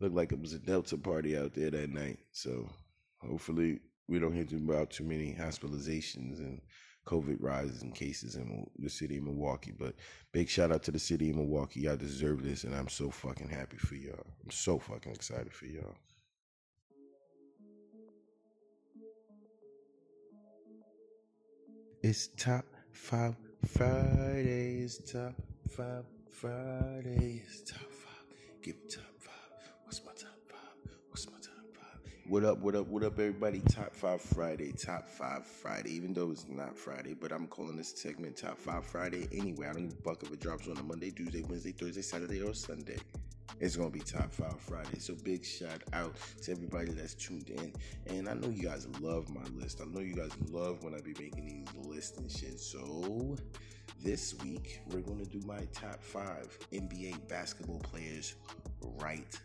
[0.00, 2.20] looked like it was a Delta party out there that night.
[2.32, 2.66] So
[3.20, 3.78] hopefully
[4.08, 6.62] we don't hear about too many hospitalizations and
[7.06, 9.72] COVID rises in cases in the city of Milwaukee.
[9.76, 9.94] But
[10.32, 11.80] big shout out to the city of Milwaukee.
[11.80, 14.26] Y'all deserve this, and I'm so fucking happy for y'all.
[14.44, 15.94] I'm so fucking excited for y'all.
[22.02, 24.98] It's top five Fridays.
[25.10, 25.34] Top
[25.70, 27.62] five Fridays.
[27.68, 28.62] Top five.
[28.62, 29.34] Give top five.
[29.84, 30.25] What's my top
[32.28, 32.58] What up?
[32.58, 32.88] What up?
[32.88, 33.60] What up, everybody?
[33.60, 34.72] Top five Friday.
[34.72, 35.94] Top five Friday.
[35.94, 39.68] Even though it's not Friday, but I'm calling this segment Top Five Friday anyway.
[39.68, 42.42] I don't give a buck if it drops on a Monday, Tuesday, Wednesday, Thursday, Saturday,
[42.42, 42.98] or Sunday
[43.60, 44.98] it's gonna be top five Friday.
[44.98, 47.72] So big shout out to everybody that's tuned in.
[48.06, 49.80] And I know you guys love my list.
[49.80, 52.60] I know you guys love when I be making these lists and shit.
[52.60, 53.36] So
[54.02, 58.34] this week we're gonna do my top five NBA basketball players
[58.98, 59.38] right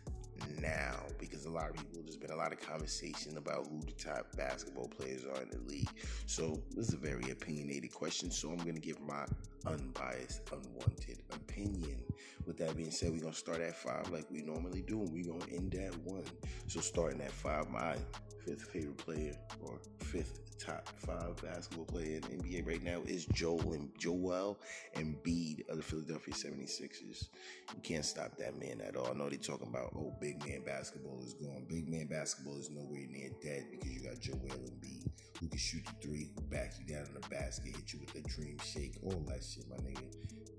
[0.60, 3.92] now because a lot of people there's been a lot of conversation about who the
[3.92, 5.90] top basketball players are in the league.
[6.26, 8.30] So this is a very opinionated question.
[8.30, 9.24] So I'm gonna give my
[9.66, 12.02] unbiased, unwanted opinion.
[12.46, 15.32] With that being said, we're gonna start at five like we normally do, and we're
[15.32, 16.24] gonna end at one.
[16.66, 17.96] So starting at five, my
[18.44, 23.26] fifth favorite player or fifth top five basketball player in the NBA right now is
[23.26, 24.60] Joel and Joel
[24.94, 27.28] and Embiid of the Philadelphia 76ers.
[27.74, 29.08] You can't stop that man at all.
[29.08, 31.66] I know they're talking about, oh, big man basketball is gone.
[31.68, 35.10] Big man basketball is nowhere near dead because you got Joel and Embiid
[35.42, 38.12] who can shoot the three, who back you down in the basket, hit you with
[38.12, 40.04] the dream shake, all that shit, my nigga.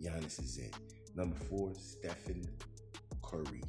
[0.04, 0.76] Giannis is it.
[1.16, 2.46] Number four, Stephen
[3.24, 3.64] Curry.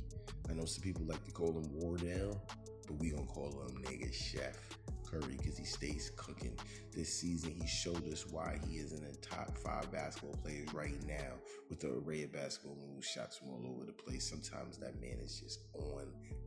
[0.51, 2.43] I know some people like to call him Wardell,
[2.87, 4.57] but we gonna call him nigga Chef
[5.05, 6.59] Curry because he stays cooking.
[6.93, 11.03] This season, he showed us why he is in the top five basketball players right
[11.07, 11.35] now
[11.69, 14.29] with the array of basketball moves, shots from all over the place.
[14.29, 16.07] Sometimes that man is just on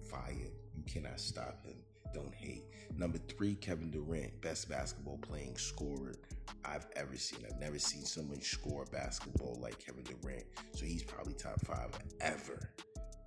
[0.09, 0.51] fire.
[0.75, 1.75] You cannot stop him.
[2.13, 2.63] Don't hate.
[2.95, 6.15] Number three, Kevin Durant, best basketball playing scorer
[6.63, 7.39] I've ever seen.
[7.45, 10.45] I've never seen someone score basketball like Kevin Durant.
[10.73, 12.71] So he's probably top five ever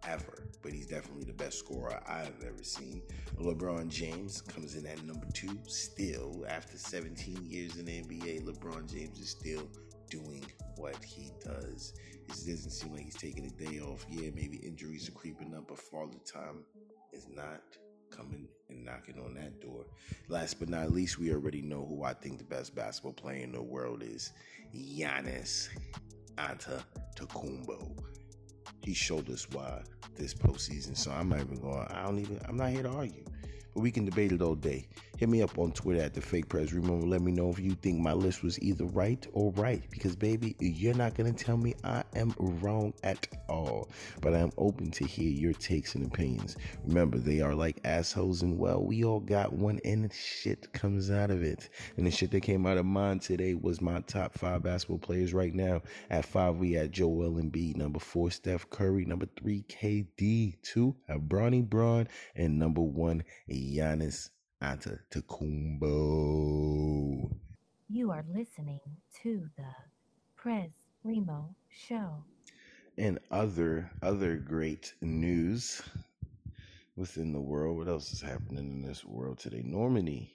[0.06, 3.02] ever, but he's definitely the best scorer I've ever seen.
[3.38, 8.44] LeBron James comes in at number two still after 17 years in the NBA.
[8.44, 9.68] LeBron James is still
[10.10, 10.44] doing
[10.76, 11.94] what he does.
[12.12, 14.04] It doesn't seem like he's taking a day off.
[14.08, 16.64] Yeah, maybe injuries are creeping up, but Father Time
[17.12, 17.62] is not
[18.10, 19.84] coming and knocking on that door.
[20.28, 23.52] Last but not least, we already know who I think the best basketball player in
[23.52, 24.32] the world is
[24.74, 25.68] Giannis
[26.36, 28.09] Antetokounmpo
[28.82, 29.82] he showed us why
[30.16, 30.96] this postseason.
[30.96, 31.86] So I'm not even going.
[31.88, 32.40] I don't even.
[32.48, 33.24] I'm not here to argue.
[33.74, 34.88] But we can debate it all day.
[35.20, 37.72] Hit me up on Twitter at the fake Prez Remo, let me know if you
[37.72, 39.82] think my list was either right or right.
[39.90, 43.90] Because baby, you're not gonna tell me I am wrong at all.
[44.22, 46.56] But I am open to hear your takes and opinions.
[46.86, 51.30] Remember, they are like assholes, and well, we all got one, and shit comes out
[51.30, 51.68] of it.
[51.98, 55.34] And the shit that came out of mine today was my top five basketball players
[55.34, 55.82] right now.
[56.08, 57.76] At five, we had Joel Embiid.
[57.76, 59.04] Number four, Steph Curry.
[59.04, 60.56] Number three, KD.
[60.62, 63.22] Two, Bron Bron, and number one,
[63.60, 64.30] Giannis
[64.62, 67.30] Antetokounmpo.
[67.90, 68.80] You are listening
[69.22, 69.74] to the
[70.34, 70.70] Prez
[71.04, 72.24] Remo Show.
[72.96, 75.82] And other other great news
[76.96, 77.76] within the world.
[77.76, 79.62] What else is happening in this world today?
[79.62, 80.30] Normani,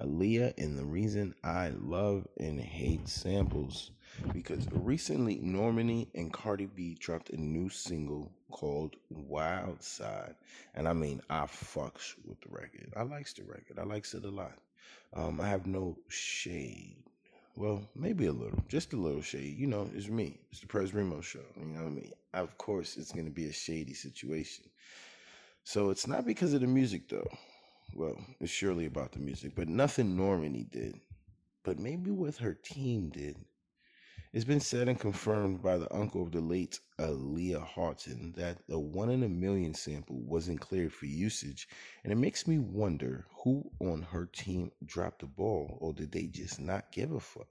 [0.00, 3.90] Aaliyah, and the reason I love and hate samples
[4.32, 10.36] because recently Normani and Cardi B dropped a new single called Wild Side.
[10.74, 12.92] And I mean, I fucks with the record.
[12.96, 13.78] I likes the record.
[13.78, 14.56] I likes it a lot.
[15.14, 17.02] Um, I have no shade.
[17.56, 19.58] Well, maybe a little, just a little shade.
[19.58, 20.40] You know, it's me.
[20.50, 21.44] It's the Prez Remo show.
[21.58, 22.12] You know what I mean?
[22.32, 24.64] Of course, it's going to be a shady situation.
[25.64, 27.30] So it's not because of the music, though.
[27.94, 30.98] Well, it's surely about the music, but nothing Normani did.
[31.62, 33.36] But maybe what her team did
[34.32, 38.78] it's been said and confirmed by the uncle of the late Aaliyah Haughton that the
[38.78, 41.68] one in a million sample wasn't cleared for usage,
[42.02, 46.28] and it makes me wonder who on her team dropped the ball, or did they
[46.28, 47.48] just not give a fuck?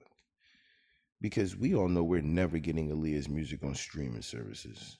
[1.20, 4.98] Because we all know we're never getting Aaliyah's music on streaming services.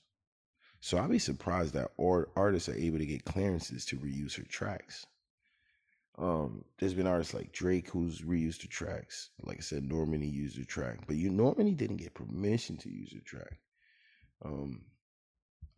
[0.79, 5.05] So I'd be surprised that artists are able to get clearances to reuse her tracks.
[6.17, 9.31] Um, there's been artists like Drake who's reused the tracks.
[9.41, 13.11] Like I said, Normani used the track, but you Normani didn't get permission to use
[13.11, 13.59] the track.
[14.45, 14.83] Um,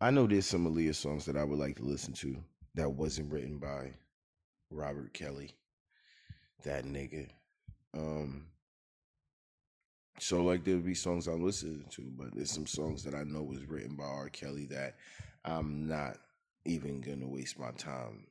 [0.00, 2.36] I know there's some Aaliyah songs that I would like to listen to
[2.74, 3.94] that wasn't written by
[4.70, 5.54] Robert Kelly,
[6.64, 7.28] that nigga.
[7.96, 8.48] Um,
[10.18, 13.42] so like there'll be songs I'm listening to, but there's some songs that I know
[13.42, 14.28] was written by R.
[14.28, 14.96] Kelly that
[15.44, 16.18] I'm not
[16.66, 18.26] even gonna waste my time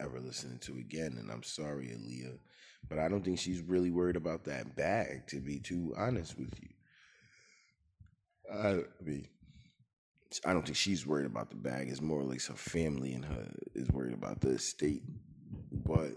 [0.00, 1.16] ever listening to again.
[1.18, 2.38] And I'm sorry, Aaliyah,
[2.88, 6.52] but I don't think she's really worried about that bag, to be too honest with
[6.60, 6.68] you.
[8.52, 9.26] I mean,
[10.44, 11.88] I don't think she's worried about the bag.
[11.88, 15.02] It's more like her family and her is worried about the estate.
[15.72, 16.12] But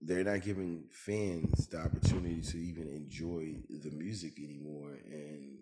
[0.00, 4.98] they're not giving fans the opportunity to even enjoy the music anymore.
[5.10, 5.56] And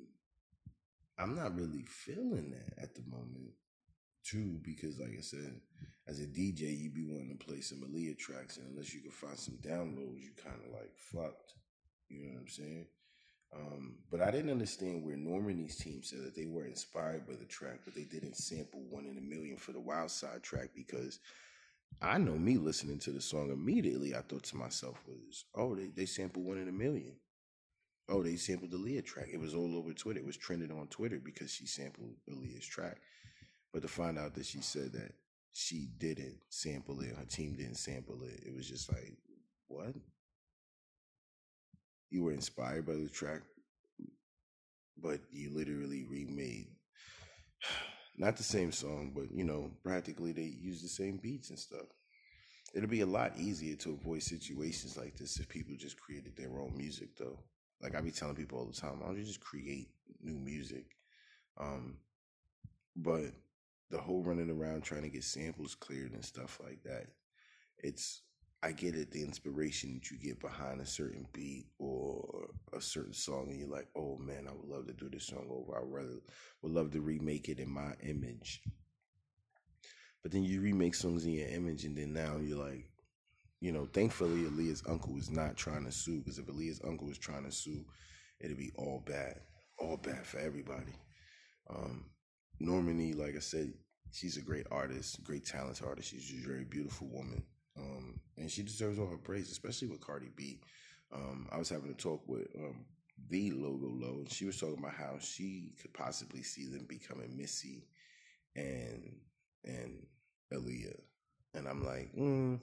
[1.18, 3.53] I'm not really feeling that at the moment,
[4.24, 5.61] too, because, like I said,
[6.06, 9.11] as a DJ, you'd be wanting to play some Aaliyah tracks, and unless you can
[9.11, 11.54] find some downloads, you kind of like fucked.
[12.08, 12.87] You know what I'm saying?
[13.54, 17.44] Um, but I didn't understand where Normani's team said that they were inspired by the
[17.44, 21.20] track, but they didn't sample one in a million for the Wild Side track because
[22.01, 24.14] I know me listening to the song immediately.
[24.14, 27.16] I thought to myself was, oh, they they sampled one in a million.
[28.09, 29.28] Oh, they sampled the Aaliyah track.
[29.32, 30.20] It was all over Twitter.
[30.20, 32.99] It was trending on Twitter because she sampled Aaliyah's track.
[33.73, 35.12] But to find out that she said that
[35.53, 38.43] she didn't sample it, her team didn't sample it.
[38.47, 39.14] It was just like,
[39.68, 39.95] what?
[42.11, 43.43] You were inspired by the track,
[44.99, 46.68] but you literally remade
[48.18, 51.87] not the same song, but you know, practically they use the same beats and stuff.
[52.75, 56.59] it'll be a lot easier to avoid situations like this if people just created their
[56.61, 57.39] own music though.
[57.83, 59.89] Like I be telling people all the time, why don't you just create
[60.23, 60.85] new music?
[61.61, 61.97] Um,
[62.97, 63.33] but
[63.93, 67.07] the whole running around trying to get samples cleared and stuff like that,
[67.78, 68.22] it's
[68.64, 73.12] I get it, the inspiration that you get behind a certain beat or a certain
[73.12, 75.76] song, and you're like, oh man, I would love to do this song over.
[75.76, 76.20] I rather
[76.62, 78.62] would love to remake it in my image.
[80.22, 82.88] But then you remake songs in your image, and then now you're like,
[83.61, 87.18] you know, thankfully Aaliyah's uncle is not trying to sue, because if Aaliyah's uncle was
[87.18, 87.84] trying to sue,
[88.40, 89.40] it'd be all bad,
[89.78, 90.95] all bad for everybody.
[91.68, 92.07] Um,
[92.61, 93.72] Normani, like I said,
[94.12, 96.10] she's a great artist, great talented artist.
[96.10, 97.42] She's a very beautiful woman.
[97.76, 100.60] Um, and she deserves all her praise, especially with Cardi B.
[101.12, 102.84] Um, I was having a talk with um,
[103.28, 107.36] the Logo Low, and she was talking about how she could possibly see them becoming
[107.36, 107.86] Missy
[108.56, 109.16] and
[109.64, 110.06] and
[110.52, 111.00] Aaliyah,
[111.54, 112.60] and I'm like, mm,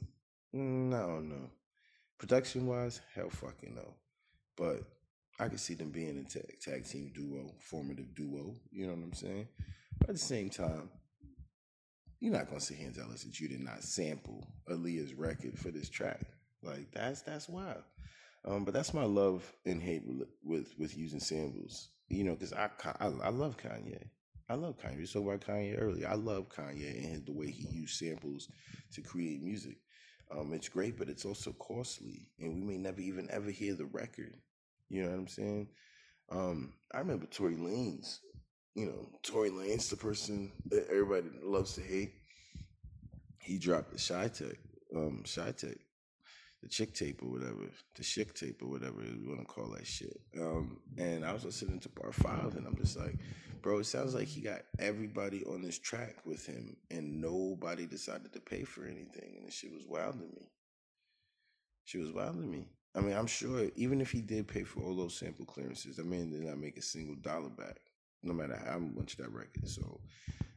[0.56, 1.50] mm, I don't know.
[2.18, 3.94] Production wise, hell fucking no,
[4.58, 4.84] but
[5.40, 8.56] I could see them being a tag, tag team duo, formative duo.
[8.72, 9.48] You know what I'm saying?
[10.00, 10.90] But at the same time,
[12.20, 15.58] you're not gonna sit here and tell us that you did not sample Aaliyah's record
[15.58, 16.22] for this track.
[16.62, 17.84] Like that's that's wild.
[18.46, 20.04] Um, but that's my love and hate
[20.44, 21.90] with with using samples.
[22.10, 24.04] You know, because I, I, I love Kanye.
[24.50, 24.98] I love Kanye.
[24.98, 26.08] We spoke about Kanye earlier.
[26.08, 28.50] I love Kanye and the way he used samples
[28.94, 29.78] to create music.
[30.32, 33.86] Um, it's great, but it's also costly, and we may never even ever hear the
[33.86, 34.34] record.
[34.90, 35.68] You know what I'm saying?
[36.32, 38.20] Um, I remember Tory Lanez
[38.76, 42.14] you know, Tory Lanez, the person that everybody loves to hate,
[43.42, 44.58] he dropped the Chi-Tech,
[44.96, 45.78] um, Chi-Tech,
[46.62, 50.20] the Chixtape or whatever, the Chixtape or whatever you want to call that shit.
[50.40, 53.18] Um, and I was listening to part five, and I'm just like,
[53.62, 58.34] bro, it sounds like he got everybody on this track with him, and nobody decided
[58.34, 60.50] to pay for anything, and the shit was wild to me.
[61.86, 62.68] She was wild to me.
[62.96, 66.04] I mean, I'm sure even if he did pay for all those sample clearances, I
[66.04, 67.80] mean, did not make a single dollar back
[68.24, 69.68] no matter how much that record.
[69.68, 70.02] So,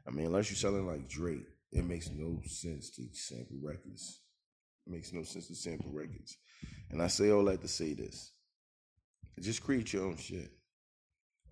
[0.06, 4.20] I mean, unless you're selling like Drake, it makes no sense to sample records.
[4.86, 6.36] It makes no sense to sample records.
[6.90, 8.32] And I say all that to say this:
[9.40, 10.50] just create your own shit.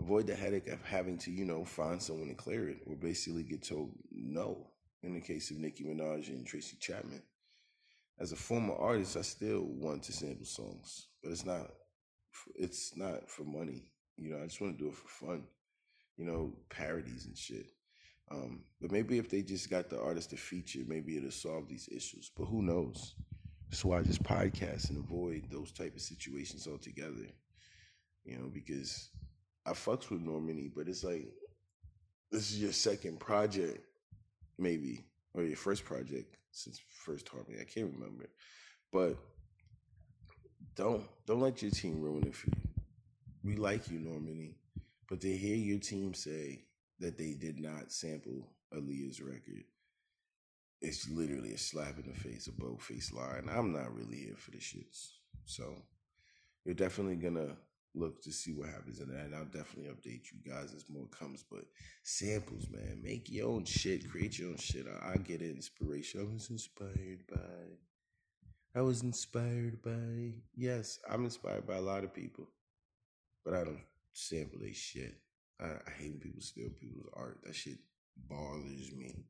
[0.01, 3.43] Avoid the headache of having to, you know, find someone to clear it, or basically
[3.43, 4.67] get told no.
[5.03, 7.23] In the case of Nicki Minaj and Tracy Chapman,
[8.19, 11.71] as a former artist, I still want to sample songs, but it's not.
[12.55, 13.91] It's not for money.
[14.17, 15.45] You know, I just want to do it for fun
[16.21, 17.73] you know, parodies and shit.
[18.31, 21.89] Um, but maybe if they just got the artist to feature, maybe it'll solve these
[21.91, 22.31] issues.
[22.37, 23.15] But who knows?
[23.71, 27.27] That's why I just podcast and avoid those type of situations altogether.
[28.25, 29.09] You know, because
[29.65, 31.27] I fucks with Normani, but it's like
[32.31, 33.83] this is your second project,
[34.59, 37.57] maybe, or your first project since Fifth Harmony.
[37.63, 38.29] I can't remember,
[38.93, 39.17] but
[40.77, 42.63] don't don't let your team ruin it for you.
[43.43, 44.57] We like you, Normani.
[45.11, 46.61] But to hear your team say
[47.01, 49.65] that they did not sample Aaliyah's record,
[50.81, 53.39] it's literally a slap in the face, a bold face lie.
[53.39, 55.11] And I'm not really here for the shits.
[55.45, 55.83] So
[56.65, 57.57] we're definitely gonna
[57.93, 59.27] look to see what happens in that.
[59.27, 61.45] And I'll definitely update you guys as more comes.
[61.51, 61.65] But
[62.05, 64.87] samples, man, make your own shit, create your own shit.
[64.87, 66.21] I, I get inspiration.
[66.21, 67.41] I was inspired by.
[68.77, 70.35] I was inspired by.
[70.55, 72.47] Yes, I'm inspired by a lot of people,
[73.45, 73.81] but I don't
[74.13, 75.15] sample they shit.
[75.61, 77.39] I, I hate when people steal people's art.
[77.45, 77.79] That shit
[78.29, 79.25] bothers me.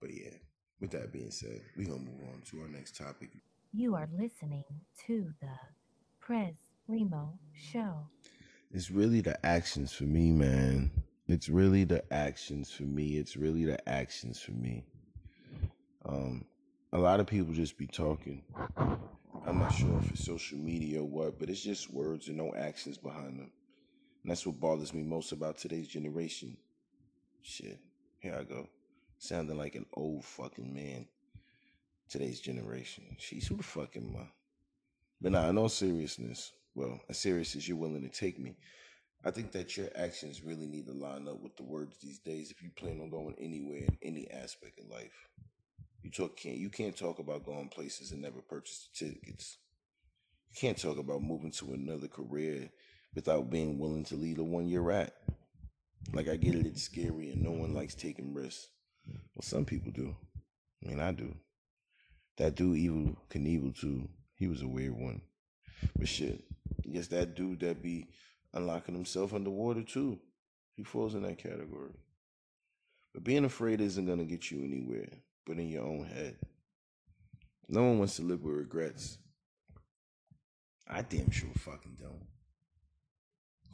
[0.00, 0.36] But yeah,
[0.80, 3.30] with that being said, we're gonna move on to our next topic.
[3.72, 4.64] You are listening
[5.06, 5.48] to the
[6.20, 6.54] Prez
[6.88, 8.08] Remo Show.
[8.72, 10.90] It's really the actions for me, man.
[11.28, 13.16] It's really the actions for me.
[13.16, 14.84] It's really the actions for me.
[16.04, 16.44] Um,
[16.92, 18.42] a lot of people just be talking.
[19.46, 22.54] I'm not sure if it's social media or what, but it's just words and no
[22.56, 23.50] actions behind them.
[24.26, 26.56] And that's what bothers me most about today's generation.
[27.42, 27.78] Shit.
[28.18, 28.68] Here I go.
[29.18, 31.06] Sounding like an old fucking man.
[32.10, 33.04] Today's generation.
[33.20, 34.26] She's who the fuck am I?
[35.20, 38.56] But now, in all seriousness, well, as serious as you're willing to take me,
[39.24, 42.50] I think that your actions really need to line up with the words these days
[42.50, 45.28] if you plan on going anywhere in any aspect of life.
[46.02, 49.58] You talk can't you can't talk about going places and never purchase the tickets.
[50.50, 52.70] You can't talk about moving to another career
[53.16, 55.14] without being willing to leave the one you're at.
[56.12, 58.68] Like I get it, it's scary and no one likes taking risks.
[59.08, 60.14] Well, some people do.
[60.84, 61.34] I mean, I do.
[62.36, 64.08] That dude, Evel Knievel, too.
[64.36, 65.22] He was a weird one.
[65.98, 66.44] But shit,
[66.92, 68.06] guess that dude that be
[68.52, 70.20] unlocking himself underwater too.
[70.74, 71.92] He falls in that category.
[73.14, 75.08] But being afraid isn't gonna get you anywhere,
[75.46, 76.36] but in your own head.
[77.68, 79.18] No one wants to live with regrets.
[80.86, 82.35] I damn sure fucking don't.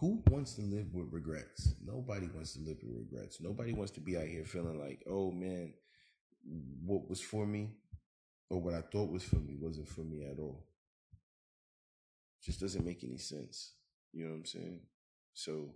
[0.02, 1.76] Who wants to live with regrets?
[1.80, 3.40] Nobody wants to live with regrets.
[3.40, 5.74] Nobody wants to be out here feeling like, oh man,
[6.84, 7.70] what was for me
[8.50, 10.66] or what I thought was for me wasn't for me at all.
[12.42, 13.74] Just doesn't make any sense.
[14.12, 14.80] You know what I'm saying?
[15.34, 15.70] So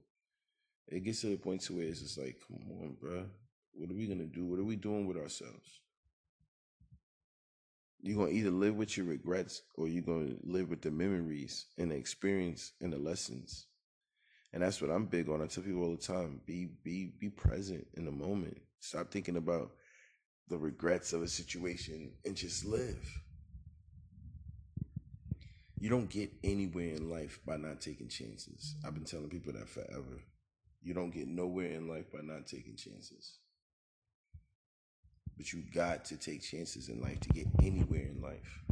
[0.89, 3.27] it gets to the point to where it's just like, come on, bro.
[3.75, 4.45] What are we gonna do?
[4.45, 5.83] What are we doing with ourselves?
[8.03, 11.93] You're gonna either live with your regrets or you're gonna live with the memories and
[11.93, 13.69] the experience and the lessons.
[14.53, 15.43] And that's what I'm big on.
[15.43, 18.59] I tell people all the time: be be be present in the moment.
[18.81, 19.73] Stop thinking about
[20.49, 23.23] the regrets of a situation and just live.
[25.79, 28.77] You don't get anywhere in life by not taking chances.
[28.85, 30.23] I've been telling people that forever.
[30.83, 33.39] You don't get nowhere in life by not taking chances.
[35.37, 38.63] But you got to take chances in life to get anywhere in life.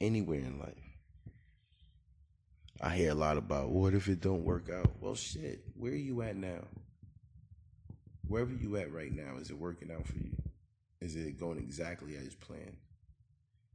[0.00, 0.89] Anywhere in life.
[2.82, 4.90] I hear a lot about what if it don't work out?
[5.00, 6.64] Well, shit, where are you at now?
[8.26, 10.32] Wherever you at right now, is it working out for you?
[11.02, 12.76] Is it going exactly as planned?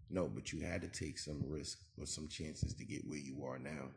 [0.10, 3.46] No, but you had to take some risk or some chances to get where you
[3.46, 3.90] are now.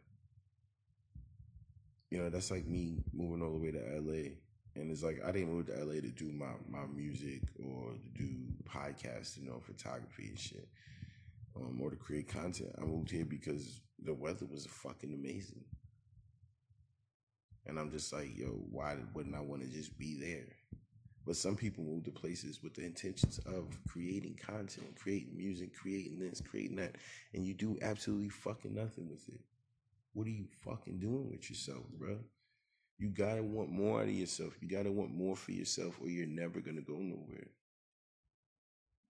[2.11, 4.33] You know, that's like me moving all the way to LA.
[4.75, 8.23] And it's like I didn't move to LA to do my, my music or to
[8.23, 8.29] do
[8.65, 10.69] podcasting or photography and shit.
[11.57, 12.75] Um, or to create content.
[12.81, 15.65] I moved here because the weather was fucking amazing.
[17.67, 20.57] And I'm just like, yo, why wouldn't I want to just be there?
[21.27, 26.19] But some people move to places with the intentions of creating content, creating music, creating
[26.19, 26.97] this, creating that,
[27.35, 29.41] and you do absolutely fucking nothing with it.
[30.15, 32.19] What are you fucking doing with yourself, bro?
[32.97, 34.55] You gotta want more out of yourself.
[34.61, 37.49] You gotta want more for yourself, or you're never gonna go nowhere.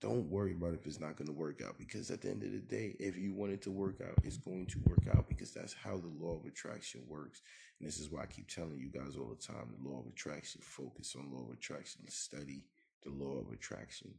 [0.01, 2.59] Don't worry about if it's not gonna work out because at the end of the
[2.59, 5.75] day, if you want it to work out, it's going to work out because that's
[5.75, 7.43] how the law of attraction works.
[7.79, 10.07] And this is why I keep telling you guys all the time the law of
[10.07, 12.65] attraction, focus on law of attraction, study
[13.03, 14.15] the law of attraction,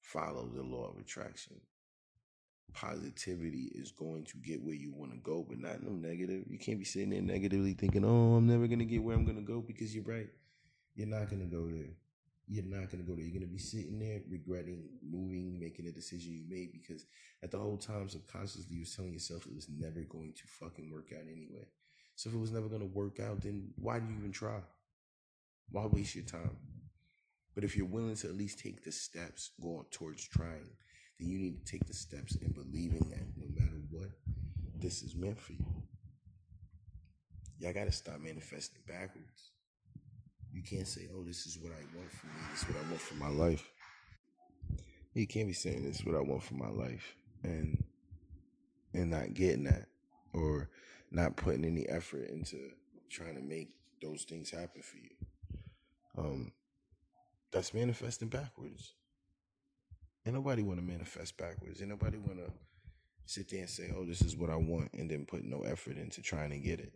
[0.00, 1.60] follow the law of attraction.
[2.72, 6.44] Positivity is going to get where you want to go, but not no negative.
[6.48, 9.24] You can't be sitting there negatively thinking, oh, I'm never going to get where I'm
[9.24, 10.28] going to go because you're right.
[10.94, 11.90] You're not going to go there.
[12.52, 13.24] You're not going to go there.
[13.24, 17.06] You're going to be sitting there regretting moving, making a decision you made because
[17.44, 20.90] at the whole time, subconsciously, you was telling yourself it was never going to fucking
[20.90, 21.64] work out anyway.
[22.16, 24.58] So if it was never going to work out, then why do you even try?
[25.70, 26.56] Why waste your time?
[27.54, 30.70] But if you're willing to at least take the steps going towards trying,
[31.20, 34.10] then you need to take the steps in believing that no matter what,
[34.80, 35.64] this is meant for you.
[37.60, 39.52] Y'all got to stop manifesting backwards.
[40.52, 42.32] You can't say, oh, this is what I want for me.
[42.50, 43.70] This is what I want for my life.
[45.14, 47.82] You can't be saying this is what I want for my life and
[48.94, 49.86] and not getting that
[50.32, 50.68] or
[51.10, 52.70] not putting any effort into
[53.08, 53.70] trying to make
[54.02, 55.10] those things happen for you.
[56.16, 56.52] Um,
[57.52, 58.94] that's manifesting backwards.
[60.26, 61.80] Ain't nobody want to manifest backwards.
[61.80, 62.52] Ain't nobody want to
[63.24, 65.96] sit there and say, "Oh, this is what I want," and then put no effort
[65.96, 66.92] into trying to get it.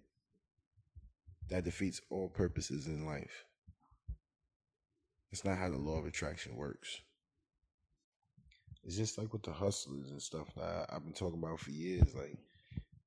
[1.51, 3.45] That defeats all purposes in life.
[5.31, 7.01] It's not how the law of attraction works.
[8.85, 12.15] It's just like with the hustlers and stuff that I've been talking about for years.
[12.15, 12.37] Like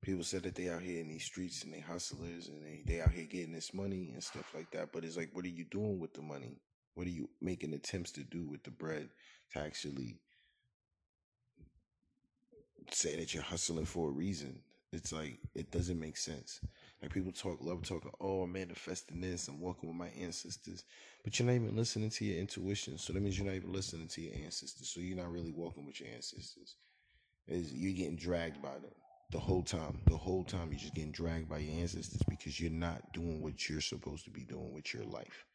[0.02, 3.02] people said that they out here in these streets and they hustlers and they, they
[3.02, 4.92] out here getting this money and stuff like that.
[4.92, 6.60] But it's like, what are you doing with the money?
[6.96, 9.10] What are you making attempts to do with the bread
[9.54, 10.20] to actually
[12.92, 14.62] say that you're hustling for a reason?
[14.92, 16.60] It's like it doesn't make sense.
[17.02, 20.84] Like people talk, love talking, oh, I'm manifesting this, I'm walking with my ancestors.
[21.24, 22.98] But you're not even listening to your intuition.
[22.98, 24.90] So that means you're not even listening to your ancestors.
[24.90, 26.76] So you're not really walking with your ancestors.
[27.48, 28.92] Is you're getting dragged by them
[29.32, 30.00] the whole time.
[30.08, 33.70] The whole time you're just getting dragged by your ancestors because you're not doing what
[33.70, 35.46] you're supposed to be doing with your life.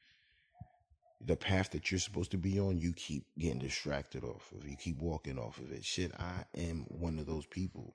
[1.25, 4.67] The path that you're supposed to be on, you keep getting distracted off of.
[4.67, 5.85] You keep walking off of it.
[5.85, 7.95] Shit, I am one of those people.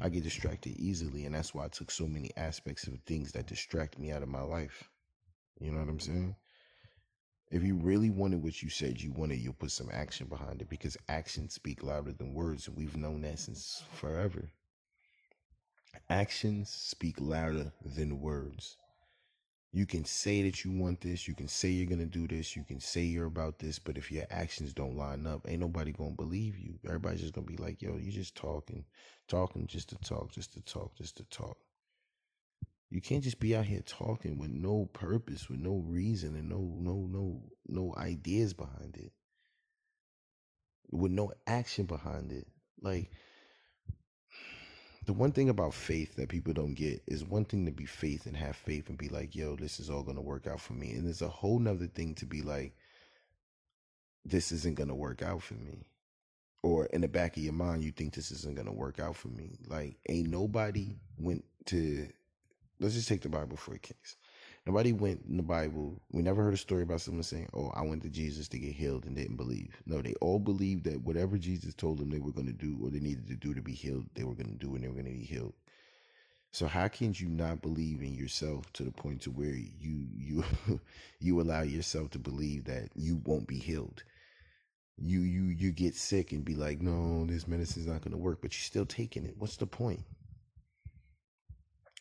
[0.00, 3.46] I get distracted easily, and that's why I took so many aspects of things that
[3.46, 4.90] distract me out of my life.
[5.60, 6.36] You know what I'm saying?
[7.50, 10.68] If you really wanted what you said you wanted, you'll put some action behind it
[10.68, 14.50] because actions speak louder than words, and we've known that since forever.
[16.10, 18.76] Actions speak louder than words.
[19.74, 22.64] You can say that you want this, you can say you're to do this, you
[22.64, 26.10] can say you're about this, but if your actions don't line up, ain't nobody to
[26.16, 26.78] believe you.
[26.86, 28.84] Everybody's just to be like, yo, you just talking,
[29.28, 31.58] talking just to talk, just to talk, just to talk.
[32.90, 36.76] You can't just be out here talking with no purpose, with no reason and no
[36.78, 39.12] no no no ideas behind it.
[40.92, 42.46] With no action behind it.
[42.80, 43.10] like
[45.06, 48.26] the one thing about faith that people don't get is one thing to be faith
[48.26, 50.92] and have faith and be like, yo, this is all gonna work out for me.
[50.92, 52.74] And there's a whole nother thing to be like,
[54.24, 55.86] this isn't gonna work out for me.
[56.62, 59.28] Or in the back of your mind, you think this isn't gonna work out for
[59.28, 59.58] me.
[59.66, 62.08] Like, ain't nobody went to
[62.80, 64.16] let's just take the Bible for a case.
[64.66, 66.00] Nobody went in the Bible.
[66.10, 68.72] We never heard a story about someone saying, "Oh, I went to Jesus to get
[68.72, 72.32] healed and didn't believe." No, they all believed that whatever Jesus told them they were
[72.32, 74.66] going to do or they needed to do to be healed, they were going to
[74.66, 75.52] do and they were going to be healed.
[76.50, 80.44] So how can you not believe in yourself to the point to where you you
[81.20, 84.02] you allow yourself to believe that you won't be healed?
[84.96, 88.40] You you you get sick and be like, "No, this medicine's not going to work,"
[88.40, 89.36] but you're still taking it.
[89.36, 90.04] What's the point?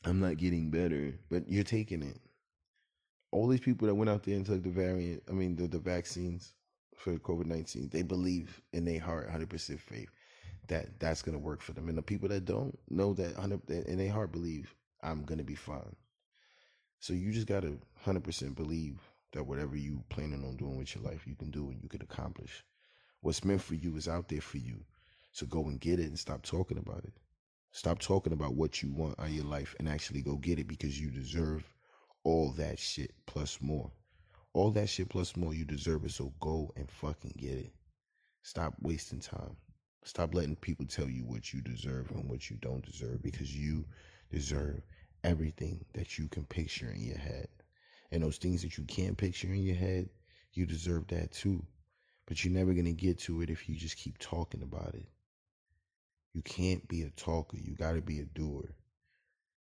[0.06, 2.22] I'm not getting better, but you're taking it
[3.34, 5.80] all these people that went out there and took the variant, I mean the, the
[5.80, 6.54] vaccines
[6.96, 10.10] for COVID nineteen, they believe in their heart, hundred percent faith
[10.68, 11.90] that that's gonna work for them.
[11.90, 15.56] And the people that don't know that hundred in their heart believe I'm gonna be
[15.56, 15.96] fine.
[17.00, 19.00] So you just gotta hundred percent believe
[19.34, 22.04] that whatever you planning on doing with your life, you can do and you can
[22.04, 22.64] accomplish.
[23.22, 24.86] What's meant for you is out there for you.
[25.32, 27.14] So go and get it and stop talking about it.
[27.72, 30.68] Stop talking about what you want out of your life and actually go get it
[30.68, 31.73] because you deserve
[32.24, 33.92] all that shit plus more.
[34.54, 36.12] All that shit plus more, you deserve it.
[36.12, 37.74] So go and fucking get it.
[38.44, 39.56] Stop wasting time.
[40.06, 43.86] Stop letting people tell you what you deserve and what you don't deserve because you
[44.32, 44.82] deserve
[45.24, 47.48] everything that you can picture in your head.
[48.12, 50.10] And those things that you can't picture in your head,
[50.54, 51.66] you deserve that too.
[52.28, 55.08] But you're never going to get to it if you just keep talking about it.
[56.34, 57.58] You can't be a talker.
[57.58, 58.76] You got to be a doer.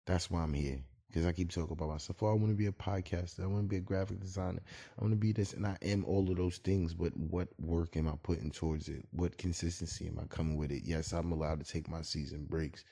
[0.06, 0.84] That's why I'm here
[1.14, 2.24] because I keep talking about myself.
[2.24, 3.44] Oh, I want to be a podcaster.
[3.44, 4.62] I want to be a graphic designer.
[4.98, 6.96] I want to be this, and I am all of those things.
[6.96, 9.06] But what work am I putting towards it?
[9.12, 10.82] What consistency am I coming with it?
[10.86, 12.84] Yes, I'm allowed to take my season breaks,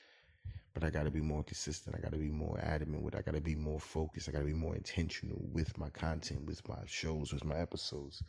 [0.72, 1.96] but I got to be more consistent.
[1.96, 3.16] I got to be more adamant with.
[3.16, 4.28] I got to be more focused.
[4.28, 8.22] I got to be more intentional with my content, with my shows, with my episodes.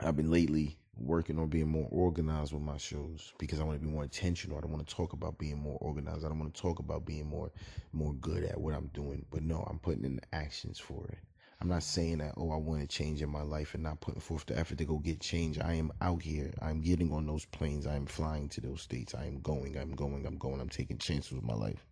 [0.00, 3.86] I've been lately working on being more organized with my shows because I want to
[3.86, 4.56] be more intentional.
[4.56, 6.24] I don't want to talk about being more organized.
[6.24, 7.50] I don't want to talk about being more
[7.92, 9.24] more good at what I'm doing.
[9.30, 11.18] But no, I'm putting in the actions for it.
[11.60, 14.20] I'm not saying that, oh, I want to change in my life and not putting
[14.20, 15.58] forth the effort to go get change.
[15.58, 16.52] I am out here.
[16.62, 17.84] I'm getting on those planes.
[17.84, 19.16] I am flying to those states.
[19.16, 19.76] I am going.
[19.76, 20.24] I'm going.
[20.24, 20.60] I'm going.
[20.60, 21.84] I'm taking chances with my life.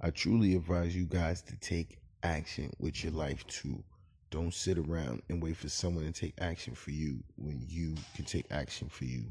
[0.00, 3.82] I truly advise you guys to take action with your life too.
[4.30, 8.24] Don't sit around and wait for someone to take action for you when you can
[8.24, 9.24] take action for you.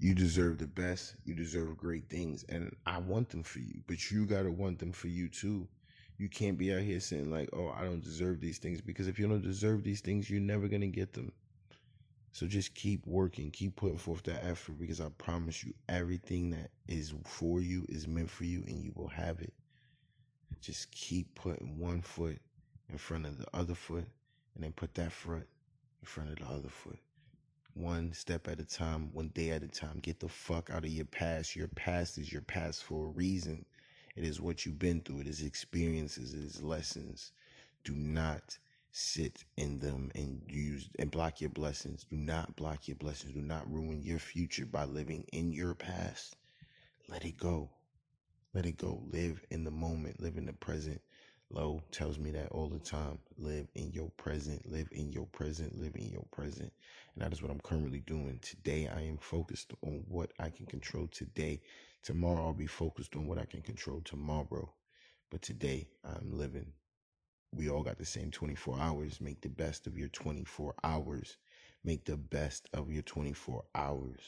[0.00, 1.16] You deserve the best.
[1.24, 2.44] You deserve great things.
[2.48, 5.68] And I want them for you, but you got to want them for you too.
[6.18, 8.80] You can't be out here saying, like, oh, I don't deserve these things.
[8.80, 11.32] Because if you don't deserve these things, you're never going to get them.
[12.32, 16.70] So just keep working, keep putting forth that effort because I promise you, everything that
[16.86, 19.52] is for you is meant for you and you will have it.
[20.60, 22.40] Just keep putting one foot
[22.90, 24.06] in front of the other foot
[24.54, 25.46] and then put that foot
[26.00, 26.98] in front of the other foot.
[27.74, 30.00] One step at a time, one day at a time.
[30.02, 31.54] Get the fuck out of your past.
[31.54, 33.64] Your past is your past for a reason.
[34.16, 35.20] It is what you've been through.
[35.20, 36.34] It is experiences.
[36.34, 37.32] It is lessons.
[37.84, 38.58] Do not
[38.90, 42.04] sit in them and use and block your blessings.
[42.10, 43.32] Do not block your blessings.
[43.32, 46.36] Do not ruin your future by living in your past.
[47.08, 47.70] Let it go.
[48.54, 49.02] Let it go.
[49.12, 50.20] Live in the moment.
[50.20, 51.00] Live in the present.
[51.50, 53.18] Low tells me that all the time.
[53.38, 56.70] Live in your present, live in your present, live in your present.
[57.14, 58.38] And that is what I'm currently doing.
[58.42, 61.62] Today, I am focused on what I can control today.
[62.02, 64.70] Tomorrow, I'll be focused on what I can control tomorrow.
[65.30, 66.72] But today, I'm living.
[67.54, 69.18] We all got the same 24 hours.
[69.18, 71.38] Make the best of your 24 hours.
[71.82, 74.20] Make the best of your 24 hours.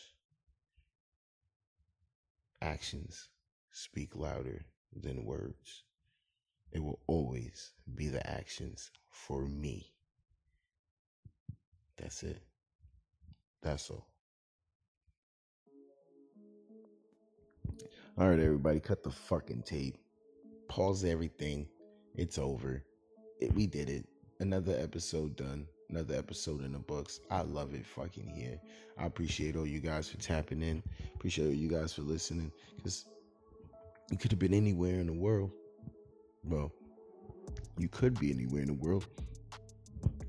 [2.62, 3.28] Actions
[3.72, 4.64] speak louder
[4.98, 5.84] than words.
[6.72, 9.92] It will always be the actions for me.
[11.96, 12.42] That's it.
[13.62, 14.06] That's all.
[18.18, 19.96] All right, everybody, cut the fucking tape.
[20.68, 21.66] Pause everything.
[22.14, 22.84] It's over.
[23.40, 24.06] It, we did it.
[24.38, 25.66] Another episode done.
[25.88, 27.20] Another episode in the books.
[27.30, 28.60] I love it fucking here.
[28.96, 30.82] I appreciate all you guys for tapping in.
[31.14, 32.52] Appreciate all you guys for listening.
[32.76, 33.06] Because
[34.10, 35.50] you could have been anywhere in the world
[36.44, 36.72] well,
[37.78, 39.06] you could be anywhere in the world.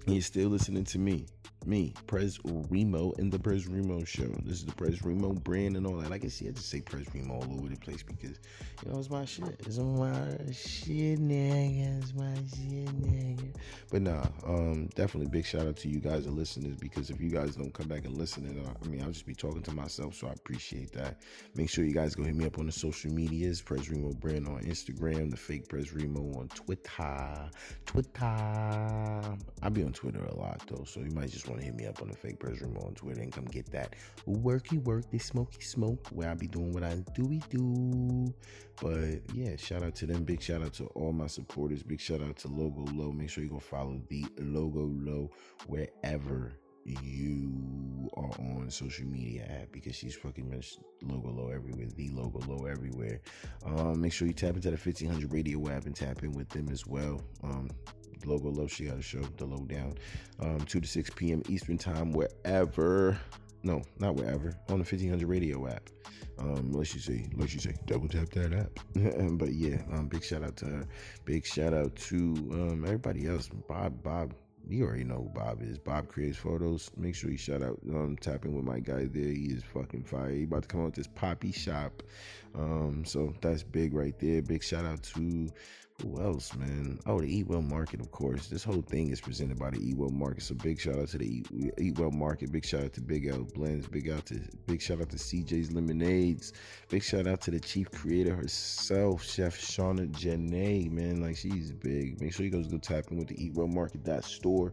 [0.06, 1.26] And you're still listening to me.
[1.66, 4.28] Me, Prez Remo, and the Prez Remo show.
[4.44, 6.10] This is the Prez Remo brand and all that.
[6.10, 8.38] Like I see, I just say Prez Remo all over the place because
[8.84, 9.60] you know it's my shit.
[9.60, 12.02] It's my shit, nigga.
[12.02, 13.56] It's my shit, nigga.
[13.92, 17.30] But nah, um, definitely big shout out to you guys, the listeners, because if you
[17.30, 20.16] guys don't come back and listen, and I mean, I'll just be talking to myself,
[20.16, 21.22] so I appreciate that.
[21.56, 24.48] Make sure you guys go hit me up on the social medias, Prez Remo brand
[24.48, 27.50] on Instagram, the fake Prez Remo on Twitter,
[27.86, 28.22] Twitter.
[28.24, 31.86] I be on Twitter a lot though, so you might just want to hit me
[31.86, 33.96] up on the fake Prez Remo on Twitter and come get that
[34.28, 38.34] worky work, this smoky smoke, where I be doing what I do we do.
[38.82, 40.24] But yeah, shout out to them.
[40.24, 41.84] Big shout out to all my supporters.
[41.84, 43.12] Big shout out to Logo Low.
[43.12, 45.30] Make sure you go follow the Logo Low
[45.68, 46.54] wherever
[46.86, 52.40] you are on social media at because she's fucking mentioned logo low everywhere the logo
[52.48, 53.22] low everywhere
[53.66, 56.70] um make sure you tap into the 1500 radio app and tap in with them
[56.70, 57.70] as well um
[58.26, 59.94] logo low she got a show the low down
[60.40, 63.18] um 2 to 6 p.m eastern time wherever
[63.64, 65.90] no not wherever on the 1500 radio app
[66.40, 68.80] um let's you say let's you say double tap that app
[69.38, 70.84] but yeah um big shout out to her
[71.26, 72.16] big shout out to
[72.54, 74.34] um everybody else bob bob
[74.68, 75.78] you already know who Bob is.
[75.78, 76.92] Bob creates photos.
[76.98, 79.24] Make sure you shout out, um, tapping with my guy there.
[79.24, 80.30] He is fucking fire.
[80.30, 82.04] He about to come out with this poppy shop.
[82.56, 84.42] Um, so that's big right there.
[84.42, 85.50] Big shout out to
[86.02, 87.00] who else, man?
[87.06, 88.48] Oh, the Eat Well Market, of course.
[88.48, 90.44] This whole thing is presented by the Eat Well Market.
[90.44, 91.44] So big shout out to the
[91.78, 92.52] Eat, Well Market.
[92.52, 93.88] Big shout out to Big L Blends.
[93.88, 96.54] Big out to big shout out to CJ's Lemonades.
[96.90, 100.92] Big shout out to the chief creator herself, Chef Shauna Janae.
[100.92, 102.22] Man, like she's big.
[102.22, 104.72] Make sure you guys go tap in with the Eat Well Market that store,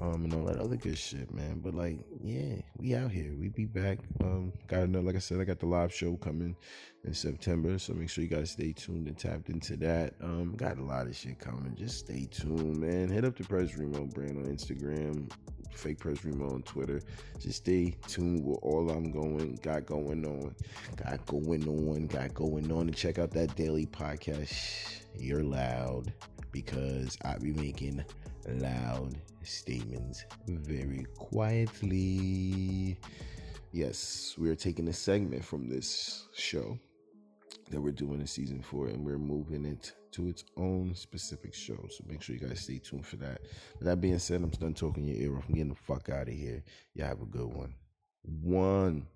[0.00, 1.60] um, and all that other good shit, man.
[1.60, 3.34] But like, yeah, we out here.
[3.38, 3.98] We be back.
[4.22, 6.56] Um, got another, like I said, I got the live show coming
[7.04, 7.78] in September.
[7.78, 10.14] So make sure you guys stay tuned and tapped into that.
[10.22, 11.74] Um, got a lot of shit coming.
[11.74, 13.08] Just stay tuned, man.
[13.08, 15.30] Hit up the Prez Remo brand on Instagram,
[15.72, 17.00] fake Prez Remo on Twitter.
[17.40, 20.54] Just stay tuned with all I'm going, got going on,
[20.96, 25.02] got going on, got going on, and check out that daily podcast.
[25.18, 26.12] You're loud
[26.52, 28.04] because I be making
[28.46, 32.98] loud statements very quietly.
[33.72, 36.78] Yes, we are taking a segment from this show
[37.70, 41.86] that we're doing in season four, and we're moving it to its own specific show.
[41.88, 43.40] So make sure you guys stay tuned for that.
[43.80, 45.44] That being said, I'm done talking your ear off.
[45.48, 46.62] I'm getting the fuck out of here.
[46.94, 47.74] Y'all have a good one.
[48.22, 49.06] One.